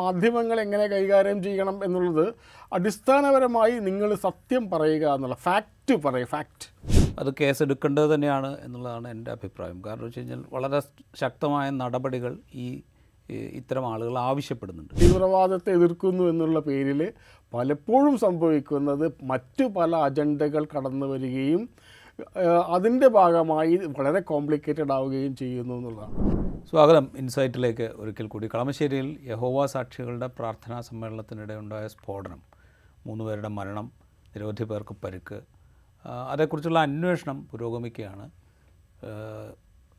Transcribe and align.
മാധ്യമങ്ങൾ 0.00 0.58
എങ്ങനെ 0.60 0.86
കൈകാര്യം 0.86 1.38
ചെയ്യണം 1.42 1.76
എന്നുള്ളത് 1.84 2.26
അടിസ്ഥാനപരമായി 2.72 3.76
നിങ്ങൾ 3.88 4.10
സത്യം 4.26 4.64
പറയുക 4.70 5.06
എന്നുള്ള 5.14 5.38
ഫാക്റ്റ് 5.46 5.96
പറയുക 6.06 6.30
ഫാക്റ്റ് 6.34 6.66
അത് 7.20 7.30
കേസ് 7.40 7.60
എടുക്കേണ്ടത് 7.62 8.08
തന്നെയാണ് 8.14 8.50
എന്നുള്ളതാണ് 8.64 9.06
എന്റെ 9.08 9.30
അഭിപ്രായം. 9.36 9.78
കാരണം 9.86 10.04
വെച്ച് 10.04 10.20
കഴിഞ്ഞാൽ 10.20 10.42
വളരെ 10.52 10.80
ശക്തമായ 11.14 11.66
നടപടികൾ 11.82 12.32
ഈ 12.54 12.66
ഇത്തരം 13.60 13.84
ആളുകൾ 13.92 14.14
ആവശ്യപ്പെടുന്നുണ്ട്. 14.18 14.92
തീവ്രവാദത്തെ 15.00 15.70
എതിർക്കുന്നു 15.78 16.24
എന്നുള്ള 16.24 16.58
പേരിൽ 16.68 17.00
പലപ്പോഴും 17.52 18.14
സംഭവിക്കുന്നത് 18.18 19.04
മറ്റു 19.22 19.64
പല 19.78 19.96
അജണ്ടകൾ 20.08 20.62
കടന്നു 20.74 21.06
വരികയും 21.06 21.62
അതിന്റെ 22.66 23.08
ഭാഗമായി 23.08 23.76
വളരെ 23.76 24.20
കോംപ്ലിക്കേറ്റഡ് 24.20 24.92
ആവുകയും 24.92 25.36
ചെയ്യുന്നു 25.36 25.74
എന്നുള്ളതാണ്. 25.74 26.66
സ്വാഗതം. 26.70 27.10
ഇൻസൈറ്റിലേക്ക് 27.16 27.82
ഒരിക്കൽ 27.82 28.26
കൂടി. 28.26 28.48
കളമശ്ശേരിയിൽ 28.54 29.18
യഹോവ 29.24 29.66
സാക്ഷികളുടെ 29.66 30.26
പ്രാർത്ഥനാ 30.26 30.80
സമ്മേളനത്തിനിടെ 30.80 31.54
ഉണ്ടായ 31.54 31.88
സ്ഫോടനം 31.88 32.42
മൂന്ന് 33.06 33.24
പേരുടെ 33.24 33.48
മരണം 33.48 33.92
നിരവധി 34.36 34.64
പേർക്ക് 34.64 34.96
പരുക്ക് 35.04 35.40
അതേക്കുറിച്ചുള്ള 36.30 36.78
അന്വേഷണം 36.78 37.48
പുരോഗമിക്കുകയാണ്. 37.50 38.30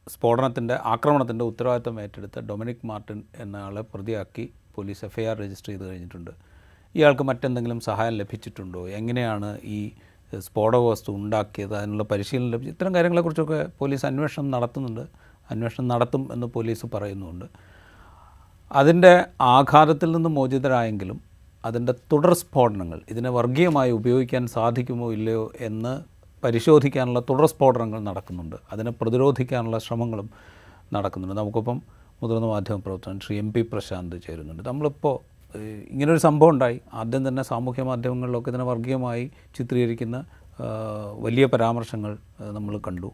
സ്ഫോടനത്തിന്റെ 0.09 0.79
ആക്രമണത്തിന്റെ 0.83 1.45
ഉത്തരവാദിത്തം 1.45 2.01
ഏറ്റെടുത്ത് 2.01 2.39
ഡൊമിനിക് 2.39 2.85
മാർട്ടിൻ 2.85 3.23
എന്നയാളെ 3.35 3.81
പ്രതിയാക്കി 3.81 4.53
പോലീസ് 4.75 5.05
എഫ്ഐആർ 5.05 5.37
രജിസ്റ്റർ 5.37 5.67
ചെയ്ത് 5.67 5.87
കഴിഞ്ഞിട്ടുണ്ട്. 5.87 6.31
ഇയാൾക്ക് 6.95 7.23
മറ്റെന്തെങ്കിലും 7.23 7.79
സഹായം 7.79 8.13
ലഭിച്ചിട്ടുണ്ടോ? 8.13 8.89
എങ്ങനെയാണ് 8.89 9.59
ഈ 9.63 9.91
സ്ഫോടക 10.37 10.79
വസ്തു 10.79 11.11
ഉണ്ടാക്കിയത് 11.11 11.75
അതിനുള്ള 11.75 12.03
പരിശീലനം 12.03 12.51
ലഭിച്ചു. 12.51 12.69
ഇത്തരം 12.69 12.95
കാര്യങ്ങളെക്കുറിച്ചൊക്കെ 12.95 13.67
പോലീസ് 13.79 14.05
അന്വേഷണം 14.05 14.51
നടത്തുന്നുണ്ട്. 14.51 15.01
അന്വേഷണം 15.51 15.87
നടത്തും 15.87 16.29
എന്ന് 16.33 16.47
പോലീസ് 16.47 16.85
പറയുന്നുണ്ട്. 16.93 17.45
അതിന്റെ 18.71 19.25
ആഘാതത്തിൽ 19.41 20.11
നിന്ന് 20.11 20.29
മോചിതരായെങ്കിലും 20.29 21.21
അതിന്റെ 21.65 21.91
തുടർ 21.91 22.33
സ്ഫോടനങ്ങൾ 22.33 23.01
ഇതിനെ 23.09 23.29
വർഗീയമായി 23.29 23.91
ഉപയോഗിക്കാൻ 23.91 24.47
സാധിക്കുമോ 24.47 25.13
ഇല്ലയോ 25.13 25.51
എന്ന് 25.59 25.99
പരിശോധിക്കാനുള്ള 26.43 27.19
തുടർ 27.19 27.45
സ്ഫോടനങ്ങൾ 27.45 27.99
നടക്കുന്നുണ്ട്. 27.99 28.55
അതിനെ 28.71 28.91
പ്രതിരോധിക്കാനുള്ള 28.91 29.79
ശ്രമങ്ങളും 29.79 30.29
നടക്കുന്നുണ്ട്. 30.93 31.37
നമുക്കിപ്പം 31.37 31.81
മുതിർന്ന 32.23 32.45
മാധ്യമപ്രവർത്തകൻ 32.45 33.19
ശ്രീ 33.19 33.37
എം 33.37 33.53
പി 33.53 33.61
പ്രശാന്ത് 33.61 34.15
ചേരുന്നുണ്ട്. 34.27 34.63
നമ്മളിപ്പോൾ 34.69 35.38
ഇങ്ങനൊരു 35.57 36.19
സംഭവം 36.19 36.49
ഉണ്ടായി. 36.49 36.81
ആദ്യം 36.93 37.27
തന്നെ 37.27 37.43
സാമൂഹ്യ 37.43 37.83
മാധ്യമങ്ങളിലൊക്കെ 37.83 38.51
തന്നെ 38.51 38.65
വർഗീയമായി 38.65 39.31
ചിത്രീകരിക്കുന്ന 39.55 40.25
വലിയ 41.19 41.45
പരാമർശങ്ങൾ 41.45 42.17
നമ്മൾ 42.51 42.77
കണ്ടു. 42.77 43.11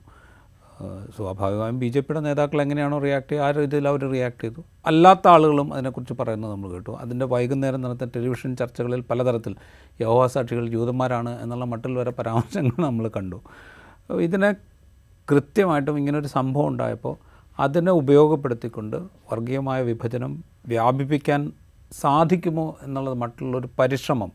സ്വാഭാവികമായും 1.18 1.80
ബി 1.80 1.88
ജെ 1.88 2.00
പിയുടെ 2.00 2.20
നേതാക്കൾ 2.20 2.62
എങ്ങനെയാണോ 2.62 2.98
റിയാക്ട് 2.98 3.30
ചെയ്യുക 3.32 3.46
ആ 3.46 3.52
രീതിയിൽ 3.52 3.88
അവർ 3.88 4.12
റിയാക്ട് 4.12 4.42
ചെയ്തു. 4.44 4.62
അല്ലാത്ത 4.86 5.28
ആളുകളും 5.28 5.74
അതിനെക്കുറിച്ച് 5.74 6.14
പറയുന്നത് 6.14 6.52
നമ്മൾ 6.52 6.70
കേട്ടു. 6.70 6.92
അതിന്റെ 6.92 7.26
വൈകുന്നേരം 7.26 7.82
നടത്തിയ 7.82 8.08
ടെലിവിഷൻ 8.16 8.56
ചർച്ചകളിൽ 8.56 9.02
പലതരത്തിൽ 9.02 9.56
യഹോവ 10.02 10.28
സാക്ഷികൾ 10.28 10.70
ജൂതന്മാരാണ് 10.70 11.42
എന്നുള്ള 11.44 11.66
മട്ടിൽ 11.66 11.98
വരെ 11.98 12.12
പരാമർശങ്ങൾ 12.12 12.84
നമ്മൾ 12.86 13.08
കണ്ടു. 13.08 13.42
ഇതിനെ 14.22 14.52
കൃത്യമായിട്ടും 15.32 15.98
ഇങ്ങനൊരു 15.98 16.28
സംഭവം 16.28 16.68
ഉണ്ടായപ്പോൾ 16.68 17.16
അതിനെ 17.60 17.92
ഉപയോഗപ്പെടുത്തിക്കൊണ്ട് 17.92 18.98
വർഗീയമായ 19.32 19.82
വിഭജനം 19.82 20.44
വ്യാപിപ്പിക്കാൻ 20.68 21.54
സാധിക്കുമോ 22.02 22.78
എന്നുള്ളത് 22.82 23.18
മറ്റുള്ളൊരു 23.18 23.70
പരിശ്രമം. 23.80 24.32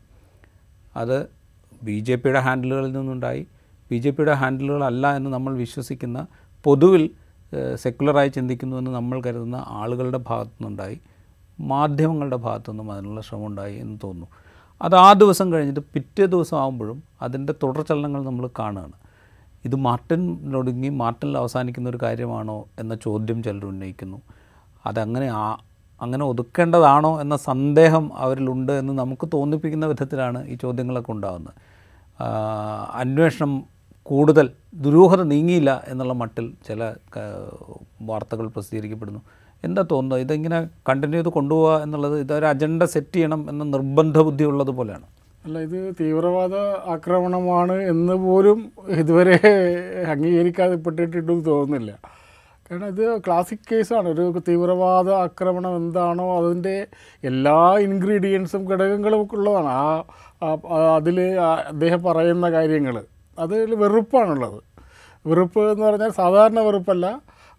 അത് 0.97 1.27
ബി 1.83 2.01
ജെ 2.01 2.15
പിയുടെ 2.15 2.41
ഹാൻഡിലുകളിൽ 2.41 2.93
നിന്നുണ്ടായി. 2.93 3.47
ബി 3.91 3.97
ജെ 3.97 4.11
പിയുടെ 4.11 4.33
ഹാൻഡിലുകളല്ല 4.33 5.17
എന്ന് 5.17 5.31
നമ്മൾ 5.31 5.55
വിശ്വസിക്കുന്ന 5.55 6.27
പൊതുവിൽ 6.65 7.11
സെക്കുലറായി 7.75 8.29
ചിന്തിക്കുന്നു 8.29 8.77
എന്ന് 8.77 8.91
നമ്മൾ 8.91 9.23
കരുതുന്ന 9.23 9.65
ആളുകളുടെ 9.69 10.19
ഭാഗത്തു 10.19 10.51
നിന്നുണ്ടായി 10.51 11.01
മാധ്യമങ്ങളുടെ 11.61 12.37
ഭാഗത്തു 12.37 12.71
നിന്നും 12.71 12.93
അതിനുള്ള 12.93 13.21
ശ്രമം 13.21 13.47
ഉണ്ടായി 13.47 13.77
എന്ന് 13.77 13.99
തോന്നുന്നു. 14.05 14.27
അത് 14.83 14.95
ആ 14.95 15.13
ദിവസം 15.13 15.53
കഴിഞ്ഞിട്ട് 15.53 15.81
പിറ്റേ 15.95 16.27
ദിവസം 16.27 16.61
ആകുമ്പോഴും 16.61 17.03
അതിന്റെ 17.23 17.55
തുടർചലനങ്ങൾ 17.63 18.25
നമ്മൾ 18.25 18.51
കാണുകയാണ്. 18.59 18.93
ഇത് 19.65 19.75
മാർട്ടിനൊടുങ്ങി 19.75 20.89
മാർട്ടിനിൽ 20.89 21.39
അവസാനിക്കുന്ന 21.39 21.89
ഒരു 21.89 21.99
കാര്യമാണോ 22.03 22.69
എന്ന 22.79 22.95
ചോദ്യം 22.95 23.43
ചിലർ 23.43 23.67
ഉന്നയിക്കുന്നു. 23.67 24.23
അതങ്ങനെ 24.87 25.27
ആ 25.27 25.59
അങ്ങനെ 26.03 26.25
ഒതുക്കേണ്ടതാണോ 26.25 27.21
എന്ന 27.21 27.37
സന്ദേഹം 27.37 28.11
അവരിലുണ്ട് 28.15 28.73
എന്ന് 28.73 28.93
നമുക്ക് 28.93 29.29
തോന്നിപ്പിക്കുന്ന 29.35 29.87
വിധത്തിലാണ് 29.87 30.49
ഈ 30.49 30.55
ചോദ്യങ്ങളൊക്കെ 30.55 31.13
ഉണ്ടാകുന്നത് 31.13 31.55
അന്വേഷണം 33.03 33.53
കൂടുതൽ 34.03 34.47
ദുരൂഹത 34.75 35.23
നീങ്ങിയില്ല 35.23 35.85
എന്നുള്ള 35.89 36.13
മട്ടിൽ 36.13 36.53
ചില 36.69 36.95
വാർത്തകൾ 38.03 38.47
പ്രസിദ്ധീകരിക്കപ്പെടുന്നു. 38.47 39.21
എന്താ 39.65 39.83
തോന്നുന്നത്? 39.91 40.21
ഇതെങ്ങനെ 40.21 40.59
കണ്ടിന്യൂ 40.89 41.19
ചെയ്ത് 41.19 41.29
കൊണ്ടുപോകുക 41.29 41.83
എന്നുള്ളത് 41.83 42.21
ഇതൊരു 42.21 42.47
അജണ്ട 42.47 42.83
സെറ്റ് 42.83 43.17
ചെയ്യണം 43.17 43.47
എന്ന 43.51 43.65
നിർബന്ധ 43.65 44.19
ബുദ്ധി 44.19 44.45
ഉള്ളത് 44.45 44.71
പോലെയാണ്. 44.71 45.07
അല്ല 45.45 45.59
ഇത് 45.59 45.95
തീവ്രവാദ 46.01 46.55
ആക്രമണമാണ് 46.95 47.73
എന്ന് 47.73 48.13
പോലും 48.13 48.73
ഇതുവരെ 48.89 49.37
അംഗീകരിക്കാതെ 50.13 50.75
പെട്ടിട്ടിട്ടും 50.75 51.45
തോന്നുന്നില്ല. 51.45 51.93
കാരണം 52.71 52.87
ഇത് 52.87 53.19
ക്ലാസിക് 53.19 53.59
കേസാണ് 53.73 54.09
ഒരു 54.09 54.43
തീവ്രവാദ 54.49 55.11
ആക്രമണം 55.11 55.77
എന്താണോ 55.77 56.39
അതിന്റെ 56.39 56.75
എല്ലാ 57.25 57.79
ഇൻഗ്രീഡിയൻസും 57.79 58.69
ഘടകങ്ങളും 58.69 59.29
ഉള്ളതാണ്. 59.33 59.69
ആ 59.69 60.51
അതിൽ 60.97 61.19
അദ്ദേഹം 61.41 62.03
പറയുന്ന 62.03 62.51
കാര്യങ്ങൾ. 62.51 62.97
അതിൽ 63.39 63.75
വെറുപ്പാണുള്ളത്. 63.75 64.61
വെറുപ്പ് 65.27 65.61
എന്ന് 65.73 65.87
പറഞ്ഞാൽ 65.87 66.11
സാധാരണ 66.11 66.61
വെറുപ്പല്ല. 66.61 67.07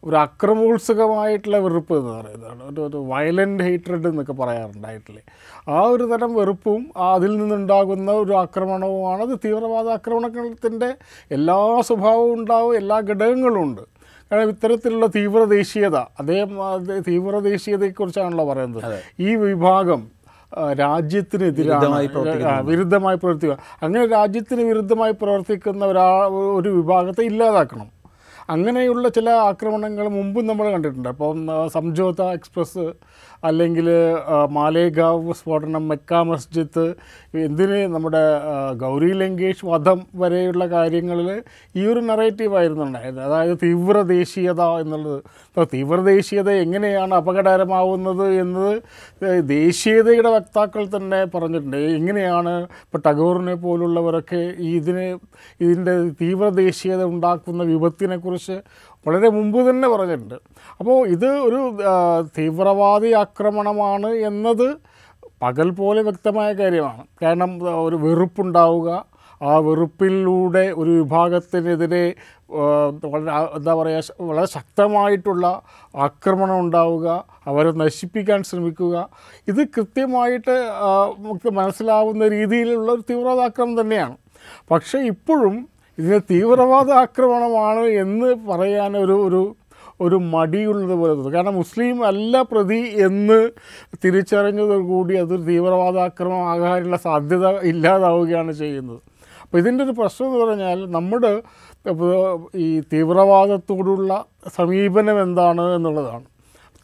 ഒരു 0.04 0.16
അക്രമോത്സുകമായിട്ടുള്ള 0.16 1.58
വെറുപ്പ് 1.58 1.94
എന്ന് 1.98 2.12
പറയുന്നതാണ്. 2.12 2.64
ഒരു 2.64 2.82
ഒരു 2.82 2.98
വയലന്റ് 2.98 3.64
ഹേറ്റ്രഡ് 3.64 4.08
എന്നൊക്കെ 4.08 4.34
പറയാറുണ്ടായിട്ടില്ലേ 4.34 5.24
ആ 5.70 5.82
ഒരു 5.82 6.04
തരം 6.04 6.34
വെറുപ്പും 6.34 6.82
അതിൽ 6.98 7.38
നിന്നുണ്ടാകുന്ന 7.38 8.12
ഒരു 8.12 8.32
ആക്രമണവുമാണ്. 8.32 9.22
അത് 9.22 9.40
തീവ്രവാദ 9.46 9.88
ആക്രമണത്തിന്റെ 9.90 10.96
എല്ലാ 11.32 11.82
സ്വഭാവവും 11.82 12.34
ഉണ്ടാവും 12.40 12.76
എല്ലാ 12.76 13.00
ഘടകങ്ങളും 13.00 13.64
ഉണ്ട്. 13.64 13.84
കാരണം 14.32 14.50
ഇത്തരത്തിലുള്ള 14.50 15.06
തീവ്ര 15.06 15.44
ദേശീയത 15.44 15.96
അദ്ദേഹം 15.96 16.52
തീവ്ര 17.08 17.40
ദേശീയതയെക്കുറിച്ചാണല്ലോ 17.40 18.50
പറയുന്നത്. 18.50 19.00
ഈ 19.20 19.36
വിഭാഗം 19.36 20.08
രാജ്യത്തിനെതിരായി 20.80 22.08
വിരുദ്ധമായി 22.62 23.18
പ്രവർത്തിക്കുക. 23.18 23.58
അങ്ങനെ 23.84 24.06
രാജ്യത്തിന് 24.08 24.62
വിരുദ്ധമായി 24.62 25.12
പ്രവർത്തിക്കുന്ന 25.12 25.86
ഒരാ 25.86 26.08
ഒരു 26.58 26.70
വിഭാഗത്തെ 26.70 27.22
ഇല്ലാതാക്കണം. 27.22 28.01
അങ്ങനെയുള്ള 28.54 29.06
ചില 29.18 29.30
ആക്രമണങ്ങൾ 29.50 30.06
മുമ്പും 30.18 30.46
നമ്മൾ 30.50 30.66
കണ്ടിട്ടുണ്ട്. 30.74 31.10
അപ്പം 31.14 31.40
സംജോത 31.76 32.22
എക്സ്പ്രസ് 32.38 32.86
അല്ലെങ്കിൽ 33.48 33.88
മാലേഗാവ് 34.56 35.34
സ്ഫോടനം 35.38 35.84
മെക്ക 35.92 36.14
മസ്ജിദ് 36.30 36.84
എന്തിന് 37.46 37.78
നമ്മുടെ 37.94 38.22
ഗൗരി 38.82 39.12
ലങ്കേഷ് 39.22 39.66
വധം 39.70 40.00
വരെയുള്ള 40.22 40.64
കാര്യങ്ങളിൽ 40.74 41.30
ഈ 41.80 41.86
ഒരു 41.92 42.02
നെറേറ്റീവായിരുന്നു 42.10 42.84
ഉണ്ടായത്. 42.88 43.20
അതായത് 43.28 43.56
തീവ്ര 43.64 44.02
ദേശീയത 44.16 44.62
എന്നുള്ളത്. 44.84 45.20
അപ്പോൾ 45.48 45.68
തീവ്ര 45.74 45.98
ദേശീയത 46.12 46.50
എങ്ങനെയാണ് 46.66 47.14
അപകടകരമാവുന്നത് 47.22 48.26
എന്നത് 48.44 48.74
ദേശീയതയുടെ 49.56 50.32
വക്താക്കൾ 50.38 50.84
തന്നെ 50.98 51.22
പറഞ്ഞിട്ടുണ്ട്. 51.36 51.80
എങ്ങനെയാണ് 52.00 52.54
ഇപ്പോൾ 52.86 53.02
ടഗോറിനെ 53.08 53.56
പോലുള്ളവരൊക്കെ 53.66 54.44
ഇതിന് 54.76 55.08
ഇതിന്റെ 55.66 55.96
തീവ്ര 56.22 56.50
ദേശീയത 56.64 57.02
ഉണ്ടാക്കുന്ന 57.14 57.64
വിപത്തിനെക്കുറിച്ച് 57.72 58.40
വളരെ 59.06 59.30
മുമ്പ് 59.30 59.60
തന്നെ 59.70 59.88
പറഞ്ഞിട്ടുണ്ട്. 59.88 60.38
അപ്പോൾ 60.80 60.98
ഇത് 61.16 61.30
ഒരു 61.48 61.62
തീവ്രവാദി 62.38 63.12
ആക്രമണമാണ് 63.24 64.12
എന്നത് 64.30 64.68
പകൽ 65.44 65.70
പോലെ 65.80 66.02
വ്യക്തമായ 66.02 66.54
കാര്യമാണ്. 66.54 67.04
കാരണം 67.24 67.52
ഒരു 67.86 67.96
വെറുപ്പുണ്ടാവുക 67.96 68.90
ആ 69.42 69.54
വെറുപ്പിലൂടെ 69.66 70.66
ഒരു 70.82 70.92
വിഭാഗത്തിനെതിരെ 71.02 72.04
വളരെ 73.12 73.32
എന്താ 73.58 73.74
പറയുക 73.80 74.24
വളരെ 74.30 74.48
ശക്തമായിട്ടുള്ള 74.56 75.46
ആക്രമണം 75.96 76.58
ഉണ്ടാവുക 76.64 77.08
അവരെ 77.50 77.72
നശിപ്പിക്കാൻ 77.72 78.40
ശ്രമിക്കുക 78.50 78.96
ഇത് 79.52 79.62
കൃത്യമായിട്ട് 79.76 80.56
നമുക്ക് 81.26 81.52
മനസ്സിലാവുന്ന 81.60 82.28
രീതിയിലുള്ള 82.28 82.90
ഒരു 82.92 83.04
തീവ്രവാദാക്രമം 83.10 83.74
തന്നെയാണ്. 83.82 84.16
പക്ഷേ 84.72 85.00
ഇപ്പോഴും 85.14 85.56
ഇതിനെ 86.02 86.20
തീവ്രവാദ 86.32 86.90
ആക്രമണമാണ് 87.06 87.84
എന്ന് 88.04 88.30
പറയാൻ 88.50 88.92
ഒരു 88.98 89.16
ഒരു 89.28 89.42
ഒരു 90.02 90.18
മടിയുള്ളത് 90.34 90.94
പോലെ 91.00 91.12
തോന്നുന്നു 91.14 91.34
കാരണം 91.38 91.56
മുസ്ലിം 91.56 91.98
അല്ല 92.06 92.42
പ്രതി 92.42 92.80
എന്ന് 93.08 93.38
തിരിച്ചറിഞ്ഞതോടുകൂടി 94.04 95.14
അതൊരു 95.14 95.42
തീവ്രവാദ 95.42 95.98
ആക്രമണം 96.08 96.46
ആകാനുള്ള 96.54 96.98
സാധ്യത 96.98 97.48
ഇല്ലാതാവുകയാണ് 97.72 98.52
ചെയ്യുന്നത്. 98.52 99.00
അപ്പോൾ 99.44 99.60
ഇതിന്റെ 99.60 99.84
ഒരു 99.84 99.92
പ്രശ്നം 99.92 100.28
എന്ന് 100.28 100.40
പറഞ്ഞാൽ 100.46 100.80
നമ്മുടെ 100.92 101.32
ഈ 102.56 102.68
തീവ്രവാദത്തോടുള്ള 102.94 104.12
സമീപനം 104.58 105.18
എന്താണ് 105.22 105.66
എന്നുള്ളതാണ്. 105.76 106.26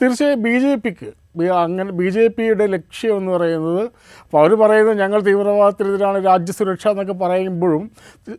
തീർച്ചയായും 0.02 0.42
ബി 0.44 0.56
ജെ 0.64 0.74
പിക്ക് 0.76 1.10
അങ്ങനെ 1.46 1.92
ബി 1.92 2.10
ജെ 2.10 2.28
പിയുടെ 2.28 2.66
ലക്ഷ്യം 2.66 3.18
എന്ന് 3.18 3.32
പറയുന്നത് 3.32 3.84
അപ്പോൾ 4.24 4.40
അവർ 4.42 4.54
പറയുന്നത് 4.54 5.00
ഞങ്ങൾ 5.00 5.22
തീവ്രവാദത്തിനെതിരാണ് 5.22 6.26
രാജ്യസുരക്ഷ 6.26 6.88
എന്നൊക്കെ 6.88 7.14
പറയുമ്പോഴും 7.14 7.92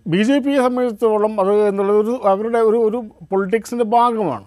ബി 0.06 0.22
ജെ 0.22 0.38
പിയെ 0.38 0.56
സംബന്ധിച്ചിടത്തോളം 0.56 1.40
അത് 1.40 1.68
എന്നുള്ളത് 1.68 1.98
ഒരു 1.98 2.20
അവരുടെ 2.24 2.58
ഒരു 2.58 2.76
ഒരു 2.76 3.04
പൊളിറ്റിക്സിന്റെ 3.32 3.84
ഭാഗമാണ്. 3.84 4.46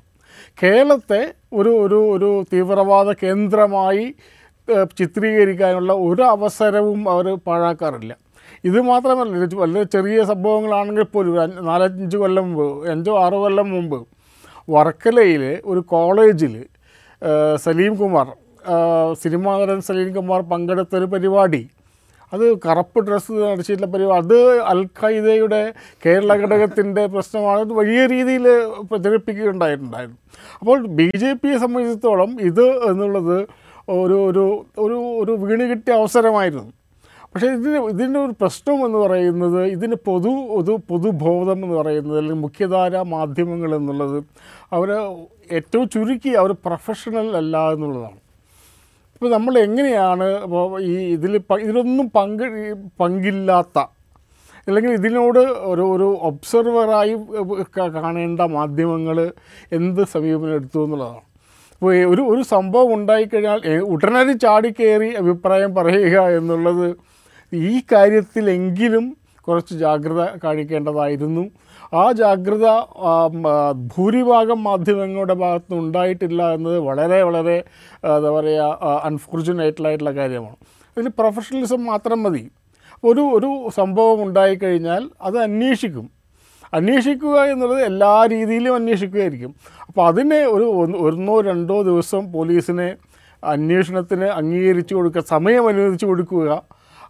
കേരളത്തെ 0.63 1.33
ഒരു 1.53 1.69
ഒരു 1.69 1.99
ഒരു 2.15 2.45
തീവ്രവാദ 2.53 3.11
കേന്ദ്രമായി 3.23 4.13
ചിത്രീകരിക്കാനുള്ള 4.99 5.93
ഒരു 5.93 6.21
അവസരവും 6.21 7.09
അവർ 7.09 7.35
പാഴാക്കാറില്ല. 7.35 8.13
ഇത് 8.63 8.81
മാത്രമല്ല 8.81 9.45
വളരെ 9.53 9.83
ചെറിയ 9.83 10.23
സംഭവങ്ങളാണെങ്കിൽ 10.23 11.03
പോലും 11.03 11.33
നാലഞ്ച് 11.65 12.17
കൊല്ലം 12.17 12.53
മുമ്പ് 12.53 12.89
അഞ്ചോ 12.89 13.23
ആറോ 13.23 13.37
കൊല്ലം 13.41 13.71
മുമ്പ് 13.71 13.99
വർക്കലയിൽ 14.69 15.61
ഒരു 15.65 15.79
കോളേജിൽ 15.79 16.65
സലീം 17.55 17.95
കുമാർ 17.95 18.27
സിനിമാ 19.21 19.51
നടൻ 19.61 19.81
സലീൻ 19.81 20.09
കുമാർ 20.13 20.41
പങ്കെടുത്തൊരു 20.41 21.05
പരിപാടി. 21.05 21.61
അത് 22.33 22.57
കറുപ്പ് 22.65 22.99
ഡ്രസ്സ് 23.07 23.31
അടിച്ചിട്ടുള്ള 23.31 23.87
പരിപാടി. 23.93 24.19
അത് 24.21 24.59
അൽ 24.71 24.81
ഖൈദയുടെ 24.99 25.73
കേരള 26.05 26.35
ഘടകത്തിന്റെ 26.35 27.05
പ്രശ്നമാണ്. 27.05 27.73
വലിയ 27.79 28.05
രീതിയിൽ 28.05 28.45
പ്രചരിപ്പിക്കുകയുണ്ടായിട്ടുണ്ടായിരുന്നു. 28.91 30.19
അപ്പോൾ 30.59 30.87
ബി 30.99 31.17
ജെ 31.17 31.33
പിയെ 31.33 31.57
സംബന്ധിച്ചിടത്തോളം 31.57 32.37
ഇത് 32.41 32.65
എന്നുള്ളത് 32.91 33.37
ഒരു 33.89 34.17
ഒരു 34.29 34.65
ഒരു 34.79 34.97
ഒരു 35.21 35.31
വീണ് 35.31 35.65
കിട്ടിയ 35.71 35.93
അവസരമായിരുന്നു. 35.93 36.71
പക്ഷേ 37.33 37.47
ഇതിന് 37.47 37.77
ഇതിന്റെ 37.89 38.19
ഒരു 38.19 38.33
പ്രശ്നം 38.41 38.85
എന്ന് 38.85 38.97
പറയുന്നത് 38.97 39.65
ഇതിന് 39.65 39.95
പൊതു 40.07 40.31
ഒരു 40.59 40.73
പൊതുബോധം 40.89 41.59
എന്ന് 41.65 41.75
പറയുന്നത് 41.77 42.17
അല്ലെങ്കിൽ 42.17 42.41
മുഖ്യധാര 42.41 43.01
മാധ്യമങ്ങൾ 43.01 43.75
എന്നുള്ളത് 43.75 44.17
അവർ 44.73 44.89
ഏറ്റവും 45.51 45.89
ചുരുക്കി 45.89 46.29
അവർ 46.29 46.51
പ്രൊഫഷണൽ 46.65 47.37
അല്ല 47.37 47.57
എന്നുള്ളതാണ്. 47.71 48.19
ഇപ്പോൾ 49.21 49.31
നമ്മൾ 49.33 49.55
എങ്ങനെയാണ് 49.59 50.27
ഈ 50.83 50.93
ഇതിൽ 51.15 51.33
ഇതിലൊന്നും 51.63 52.05
പങ്ക് 52.15 52.45
പങ്കില്ലാത്ത 52.99 53.79
അല്ലെങ്കിൽ 54.67 54.91
ഇതിനോട് 54.91 55.39
ഒരു 55.71 55.83
ഒരു 55.95 56.07
ഒബ്സർവറായി 56.29 57.13
കാണേണ്ട 57.97 58.41
മാധ്യമങ്ങൾ 58.55 59.17
എന്ത് 59.77 60.01
സമീപനം 60.13 60.55
എടുത്തു 60.55 60.79
എന്നുള്ളതാണ്. 60.85 61.21
അപ്പോൾ 61.73 61.91
ഒരു 62.13 62.23
ഒരു 62.31 62.41
സംഭവം 62.53 62.93
ഉണ്ടായിക്കഴിഞ്ഞാൽ 62.97 63.61
ഉടനടി 63.93 64.35
ചാടിക്കയറി 64.45 65.11
അഭിപ്രായം 65.21 65.73
പറയുക 65.75 66.25
എന്നുള്ളത് 66.39 66.87
ഈ 67.51 67.73
കാര്യത്തിലെങ്കിലും 67.93 69.05
കുറച്ച് 69.47 69.75
ജാഗ്രത 69.85 70.23
കാണിക്കേണ്ടതായിരുന്നു. 70.43 71.45
ആ 71.93 72.11
ജാഗ്രത 72.11 72.67
ഭൂരിഭാഗം 73.97 74.63
മാധ്യമങ്ങളുടെ 74.63 75.33
ഭാഗത്തുനിന്ന് 75.33 75.87
ഉണ്ടായിട്ടില്ല 75.87 76.53
എന്നത് 76.53 76.79
വളരെ 76.79 77.23
വളരെ 77.23 77.63
എന്താ 78.17 78.29
പറയുക 78.31 78.99
അൺഫോർച്ചുനേറ്റഡായിട്ടുള്ള 79.03 80.11
കാര്യമാണ്. 80.11 80.55
അതിൽ 80.97 81.11
പ്രൊഫഷണലിസം 81.19 81.85
മാത്രം 81.85 82.23
മതി. 82.23 82.51
ഒരു 83.03 83.21
ഒരു 83.21 83.69
സംഭവം 83.77 84.23
ഉണ്ടായിക്കഴിഞ്ഞാൽ 84.23 85.09
അത് 85.21 85.37
അന്വേഷിക്കും. 85.37 86.09
അന്വേഷിക്കുക 86.73 87.37
എന്നുള്ളത് 87.43 87.81
എല്ലാ 87.81 88.25
രീതിയിലും 88.31 88.75
അന്വേഷിക്കുകയായിരിക്കും. 88.75 89.55
അപ്പോൾ 89.87 90.07
അതിനെ 90.07 90.41
ഒരു 90.45 90.63
ഒന്നോ 91.07 91.41
രണ്ടോ 91.41 91.81
ദിവസം 91.81 92.31
പോലീസിനെ 92.31 92.95
അന്വേഷണത്തിന് 93.43 94.25
അംഗീകരിച്ചു 94.25 94.95
കൊടുക്കുക 94.95 95.21
സമയം 95.21 95.67
അനുവദിച്ചു 95.67 96.05
കൊടുക്കുക 96.05 96.63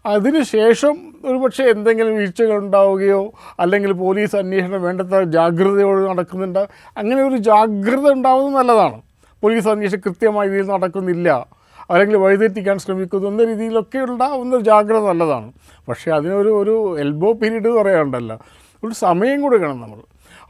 അതിനുശേഷം 0.06 0.96
ഒരുപക്ഷെ 1.26 1.64
എന്തെങ്കിലും 1.64 2.18
വീഴ്ചകൾ 2.18 2.58
ഉണ്ടാവുകയോ 2.58 3.32
അല്ലെങ്കിൽ 3.60 3.92
പോലീസ് 3.94 4.36
അന്വേഷണം 4.36 4.82
വേണ്ടത്ര 4.82 5.24
ജാഗ്രതയോട് 5.24 6.10
നടക്കുന്നുണ്ട്. 6.10 6.68
അങ്ങനെ 6.98 7.24
ഒരു 7.24 7.36
ജാഗ്രത 7.36 8.12
ഉണ്ടാവുന്നത് 8.12 8.60
നല്ലതാണ്. 8.60 9.02
പോലീസ് 9.44 9.70
അന്വേഷണം 9.70 10.02
കൃത്യമായ 10.06 10.48
രീതിയിൽ 10.48 10.66
നടക്കുന്നില്ല. 10.66 11.48
അല്ലെങ്കിൽ 11.90 12.18
വഴിതെറ്റിക്കാൻ 12.18 12.80
ശ്രമിക്കുന്നു 12.80 13.28
എന്ന 13.28 13.44
രീതിയിലൊക്കെ 13.44 13.98
ഉണ്ടാവുന്ന 13.98 14.60
ജാഗ്രത 14.60 15.04
നല്ലതാണ്. 15.08 15.52
പക്ഷേ 15.88 16.12
അതിനൊരു 16.12 16.50
ഒരു 16.50 17.00
എൽബോ 17.00 17.34
പീരീഡ് 17.34 17.70
പറയാനുണ്ടല്ലോ 17.70 18.38
ഒരു 18.84 18.94
സമയം 18.94 19.42
കൊടുക്കണം 19.42 19.82
നമ്മൾ. 19.82 20.00